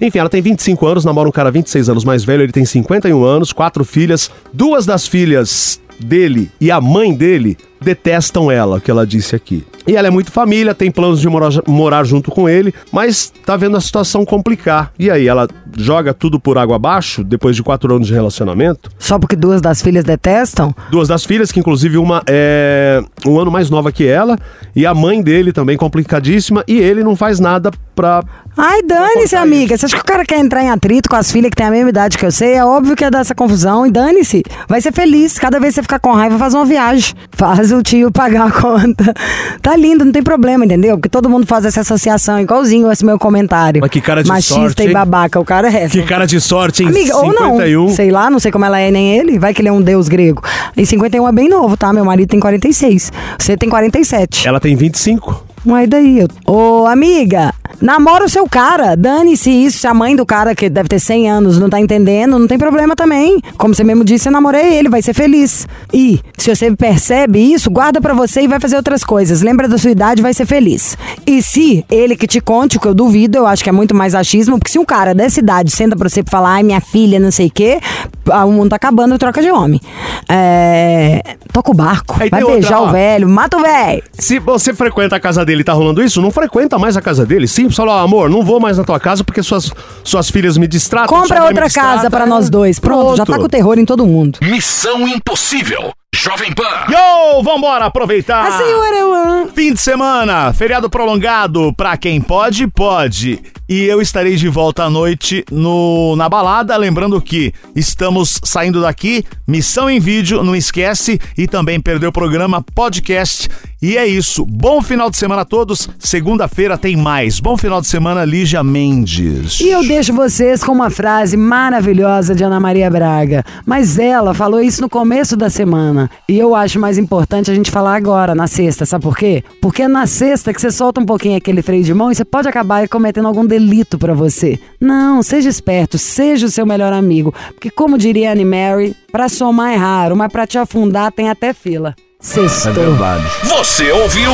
Enfim, 0.00 0.18
ela 0.18 0.28
tem 0.28 0.42
25 0.42 0.86
anos, 0.86 1.04
namora 1.04 1.28
um 1.28 1.32
cara 1.32 1.50
26 1.50 1.90
anos 1.90 2.04
mais 2.04 2.24
velho, 2.24 2.42
ele 2.42 2.52
tem 2.52 2.64
51 2.64 3.22
anos, 3.22 3.52
quatro 3.52 3.84
filhas. 3.84 4.30
Duas 4.52 4.86
das 4.86 5.06
filhas 5.06 5.80
dele 6.04 6.50
e 6.60 6.70
a 6.70 6.80
mãe 6.80 7.14
dele 7.14 7.56
detestam 7.82 8.50
ela, 8.50 8.80
que 8.80 8.90
ela 8.90 9.06
disse 9.06 9.36
aqui. 9.36 9.64
E 9.86 9.96
ela 9.96 10.08
é 10.08 10.10
muito 10.10 10.30
família, 10.30 10.74
tem 10.74 10.90
planos 10.90 11.20
de 11.20 11.28
morar, 11.28 11.50
morar 11.66 12.04
junto 12.04 12.30
com 12.30 12.48
ele, 12.48 12.72
mas 12.92 13.32
tá 13.44 13.56
vendo 13.56 13.76
a 13.76 13.80
situação 13.80 14.24
complicar. 14.24 14.92
E 14.98 15.10
aí, 15.10 15.26
ela 15.26 15.48
joga 15.76 16.14
tudo 16.14 16.38
por 16.38 16.56
água 16.56 16.76
abaixo, 16.76 17.24
depois 17.24 17.56
de 17.56 17.62
quatro 17.62 17.94
anos 17.94 18.06
de 18.06 18.14
relacionamento? 18.14 18.90
Só 18.98 19.18
porque 19.18 19.34
duas 19.34 19.60
das 19.60 19.82
filhas 19.82 20.04
detestam? 20.04 20.74
Duas 20.90 21.08
das 21.08 21.24
filhas, 21.24 21.50
que 21.50 21.58
inclusive 21.58 21.98
uma 21.98 22.22
é 22.28 23.02
um 23.26 23.38
ano 23.38 23.50
mais 23.50 23.70
nova 23.70 23.90
que 23.90 24.06
ela, 24.06 24.38
e 24.74 24.86
a 24.86 24.94
mãe 24.94 25.20
dele 25.20 25.52
também 25.52 25.76
complicadíssima, 25.76 26.62
e 26.68 26.78
ele 26.78 27.02
não 27.02 27.16
faz 27.16 27.40
nada 27.40 27.70
pra. 27.94 28.22
Ai, 28.56 28.82
dane-se, 28.82 29.34
amiga. 29.34 29.76
Você 29.76 29.86
acha 29.86 29.96
que 29.96 30.02
o 30.02 30.04
cara 30.04 30.24
quer 30.24 30.38
entrar 30.38 30.62
em 30.62 30.70
atrito 30.70 31.08
com 31.08 31.16
as 31.16 31.32
filhas 31.32 31.50
que 31.50 31.56
têm 31.56 31.66
a 31.66 31.70
mesma 31.70 31.88
idade 31.88 32.18
que 32.18 32.26
eu 32.26 32.30
sei? 32.30 32.54
É 32.54 32.64
óbvio 32.64 32.94
que 32.94 33.02
ia 33.02 33.10
dar 33.10 33.20
essa 33.20 33.34
confusão. 33.34 33.86
E 33.86 33.90
dane-se. 33.90 34.42
Vai 34.68 34.80
ser 34.80 34.92
feliz. 34.92 35.38
Cada 35.38 35.58
vez 35.58 35.72
que 35.72 35.76
você 35.76 35.82
ficar 35.82 35.98
com 35.98 36.12
raiva, 36.12 36.38
faz 36.38 36.52
uma 36.52 36.64
viagem. 36.64 37.14
Faz 37.32 37.71
o 37.72 37.82
tio 37.82 38.10
pagar 38.10 38.48
a 38.48 38.50
conta. 38.50 39.14
Tá 39.60 39.76
lindo, 39.76 40.04
não 40.04 40.10
tem 40.10 40.22
problema, 40.24 40.64
entendeu? 40.64 40.96
Porque 40.96 41.08
todo 41.08 41.30
mundo 41.30 41.46
faz 41.46 41.64
essa 41.64 41.82
associação, 41.82 42.40
igualzinho 42.40 42.90
esse 42.90 43.04
meu 43.04 43.16
comentário. 43.16 43.80
Mas 43.80 43.90
que 43.90 44.00
cara 44.00 44.20
de 44.20 44.28
Machista 44.28 44.60
sorte, 44.60 44.82
e 44.82 44.86
hein? 44.88 44.92
babaca. 44.92 45.38
O 45.38 45.44
cara 45.44 45.68
é. 45.68 45.88
Que 45.88 46.02
cara 46.02 46.26
de 46.26 46.40
sorte, 46.40 46.82
hein? 46.82 46.88
Amiga, 46.88 47.16
ou 47.16 47.32
não. 47.32 47.52
51. 47.52 47.88
Sei 47.90 48.10
lá, 48.10 48.28
não 48.28 48.40
sei 48.40 48.50
como 48.50 48.64
ela 48.64 48.80
é 48.80 48.90
nem 48.90 49.16
ele. 49.16 49.38
Vai 49.38 49.54
que 49.54 49.60
ele 49.60 49.68
é 49.68 49.72
um 49.72 49.80
deus 49.80 50.08
grego. 50.08 50.42
E 50.76 50.84
51 50.84 51.28
é 51.28 51.32
bem 51.32 51.48
novo, 51.48 51.76
tá? 51.76 51.92
Meu 51.92 52.04
marido 52.04 52.28
tem 52.28 52.40
46. 52.40 53.12
Você 53.38 53.56
tem 53.56 53.68
47. 53.68 54.48
Ela 54.48 54.58
tem 54.58 54.74
25. 54.74 55.44
Mas 55.64 55.88
daí, 55.88 56.18
eu... 56.18 56.28
ô 56.44 56.86
amiga, 56.86 57.54
namora 57.82 58.24
o 58.24 58.28
seu 58.28 58.48
cara, 58.48 58.96
dane-se 58.96 59.50
isso, 59.50 59.78
se 59.78 59.86
a 59.86 59.92
mãe 59.92 60.14
do 60.14 60.24
cara, 60.24 60.54
que 60.54 60.70
deve 60.70 60.88
ter 60.88 61.00
100 61.00 61.30
anos, 61.30 61.58
não 61.58 61.68
tá 61.68 61.80
entendendo, 61.80 62.38
não 62.38 62.46
tem 62.46 62.56
problema 62.56 62.94
também. 62.94 63.40
Como 63.58 63.74
você 63.74 63.82
mesmo 63.82 64.04
disse, 64.04 64.28
eu 64.28 64.32
namorei 64.32 64.74
ele, 64.74 64.88
vai 64.88 65.02
ser 65.02 65.12
feliz. 65.12 65.66
E, 65.92 66.20
se 66.38 66.54
você 66.54 66.74
percebe 66.74 67.40
isso, 67.40 67.70
guarda 67.70 68.00
pra 68.00 68.14
você 68.14 68.42
e 68.42 68.48
vai 68.48 68.60
fazer 68.60 68.76
outras 68.76 69.02
coisas. 69.02 69.42
Lembra 69.42 69.68
da 69.68 69.76
sua 69.76 69.90
idade, 69.90 70.22
vai 70.22 70.32
ser 70.32 70.46
feliz. 70.46 70.96
E 71.26 71.42
se 71.42 71.84
ele 71.90 72.14
que 72.14 72.26
te 72.26 72.40
conte, 72.40 72.76
o 72.76 72.80
que 72.80 72.86
eu 72.86 72.94
duvido, 72.94 73.36
eu 73.38 73.46
acho 73.46 73.64
que 73.64 73.68
é 73.68 73.72
muito 73.72 73.94
mais 73.94 74.14
achismo, 74.14 74.58
porque 74.58 74.70
se 74.70 74.78
um 74.78 74.84
cara 74.84 75.12
dessa 75.12 75.40
idade 75.40 75.70
senta 75.70 75.96
pra 75.96 76.08
você 76.08 76.22
pra 76.22 76.30
falar, 76.30 76.54
ai, 76.54 76.62
minha 76.62 76.80
filha, 76.80 77.18
não 77.18 77.32
sei 77.32 77.48
o 77.48 77.50
quê, 77.50 77.80
o 78.26 78.52
mundo 78.52 78.70
tá 78.70 78.76
acabando, 78.76 79.18
troca 79.18 79.42
de 79.42 79.50
homem. 79.50 79.80
É... 80.28 81.36
Toca 81.52 81.70
o 81.70 81.74
barco, 81.74 82.16
Aí 82.18 82.30
vai 82.30 82.42
outra, 82.42 82.58
beijar 82.60 82.80
ó. 82.80 82.88
o 82.88 82.92
velho, 82.92 83.28
mata 83.28 83.58
o 83.58 83.60
velho. 83.60 84.02
Se 84.14 84.38
você 84.38 84.72
frequenta 84.72 85.16
a 85.16 85.20
casa 85.20 85.44
dele 85.44 85.60
e 85.60 85.64
tá 85.64 85.72
rolando 85.72 86.02
isso, 86.02 86.22
não 86.22 86.30
frequenta 86.30 86.78
mais 86.78 86.96
a 86.96 87.02
casa 87.02 87.26
dele. 87.26 87.46
Sim, 87.46 87.68
fala, 87.76 87.96
ó, 87.96 88.04
amor, 88.04 88.28
não 88.30 88.42
vou 88.42 88.60
mais 88.60 88.78
na 88.78 88.84
tua 88.84 89.00
casa 89.00 89.24
porque 89.24 89.42
suas, 89.42 89.72
suas 90.04 90.30
filhas 90.30 90.56
me 90.56 90.66
distratam. 90.66 91.20
Compra 91.20 91.44
outra 91.44 91.66
distrata. 91.66 91.96
casa 91.96 92.10
pra 92.10 92.26
nós 92.26 92.48
dois. 92.50 92.78
Pronto, 92.78 93.16
já 93.16 93.26
tá 93.26 93.38
com 93.38 93.48
terror 93.48 93.78
em 93.78 93.84
todo 93.84 94.06
mundo. 94.06 94.38
Missão 94.42 95.06
Impossível. 95.06 95.92
Jovem 96.14 96.52
Pan. 96.52 96.62
Yo, 96.90 97.42
vambora 97.42 97.86
aproveitar. 97.86 98.46
A 98.46 98.58
senhora 98.58 98.96
eu 98.96 99.14
amo. 99.14 99.48
Fim 99.54 99.72
de 99.72 99.80
semana, 99.80 100.52
feriado 100.52 100.88
prolongado, 100.90 101.72
pra 101.74 101.96
quem 101.96 102.20
pode, 102.20 102.66
pode. 102.68 103.40
E 103.68 103.84
eu 103.84 104.02
estarei 104.02 104.36
de 104.36 104.48
volta 104.48 104.84
à 104.84 104.90
noite 104.90 105.42
no, 105.50 106.14
na 106.16 106.28
balada, 106.28 106.76
lembrando 106.76 107.20
que 107.22 107.54
estamos 107.74 108.38
saindo 108.44 108.82
daqui, 108.82 109.24
missão 109.48 109.88
em 109.88 109.98
vídeo, 109.98 110.44
não 110.44 110.54
esquece, 110.54 111.18
e 111.38 111.46
também 111.46 111.80
perdeu 111.80 112.10
o 112.10 112.12
programa 112.12 112.62
podcast. 112.74 113.48
E 113.80 113.96
é 113.96 114.06
isso, 114.06 114.44
bom 114.44 114.82
final 114.82 115.10
de 115.10 115.16
semana 115.16 115.42
a 115.42 115.44
todos, 115.44 115.88
segunda-feira 115.98 116.76
tem 116.76 116.96
mais. 116.96 117.40
Bom 117.40 117.56
final 117.56 117.80
de 117.80 117.86
semana, 117.88 118.24
Lígia 118.24 118.62
Mendes. 118.62 119.58
E 119.60 119.70
eu 119.70 119.82
deixo 119.82 120.12
vocês 120.12 120.62
com 120.62 120.70
uma 120.72 120.90
frase 120.90 121.36
maravilhosa 121.36 122.34
de 122.34 122.44
Ana 122.44 122.60
Maria 122.60 122.90
Braga. 122.90 123.42
Mas 123.64 123.98
ela 123.98 124.34
falou 124.34 124.60
isso 124.60 124.82
no 124.82 124.88
começo 124.88 125.36
da 125.36 125.48
semana. 125.48 126.01
E 126.28 126.38
eu 126.38 126.54
acho 126.54 126.78
mais 126.78 126.98
importante 126.98 127.50
a 127.50 127.54
gente 127.54 127.70
falar 127.70 127.94
agora, 127.94 128.34
na 128.34 128.46
sexta. 128.46 128.86
Sabe 128.86 129.02
por 129.02 129.16
quê? 129.16 129.42
Porque 129.60 129.82
é 129.82 129.88
na 129.88 130.06
sexta 130.06 130.52
que 130.52 130.60
você 130.60 130.70
solta 130.70 131.00
um 131.00 131.06
pouquinho 131.06 131.36
aquele 131.36 131.62
freio 131.62 131.84
de 131.84 131.94
mão 131.94 132.10
e 132.10 132.14
você 132.14 132.24
pode 132.24 132.48
acabar 132.48 132.88
cometendo 132.88 133.28
algum 133.28 133.46
delito 133.46 133.98
pra 133.98 134.14
você. 134.14 134.58
Não, 134.80 135.22
seja 135.22 135.48
esperto, 135.48 135.98
seja 135.98 136.46
o 136.46 136.50
seu 136.50 136.66
melhor 136.66 136.92
amigo. 136.92 137.34
Porque, 137.54 137.70
como 137.70 137.98
diria 137.98 138.32
Annie 138.32 138.44
Mary, 138.44 138.96
pra 139.10 139.28
somar 139.28 139.72
é 139.72 139.76
raro, 139.76 140.16
mas 140.16 140.30
pra 140.30 140.46
te 140.46 140.58
afundar 140.58 141.12
tem 141.12 141.28
até 141.28 141.52
fila. 141.52 141.94
Sextou. 142.22 142.72
verdade. 142.72 143.24
Você 143.42 143.90
ouviu? 143.90 144.30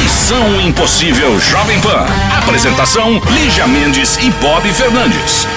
Missão 0.00 0.60
Impossível 0.60 1.40
Jovem 1.40 1.80
Pan. 1.80 2.06
Apresentação: 2.38 3.20
Lígia 3.32 3.66
Mendes 3.66 4.16
e 4.18 4.30
Bob 4.40 4.72
Fernandes. 4.72 5.48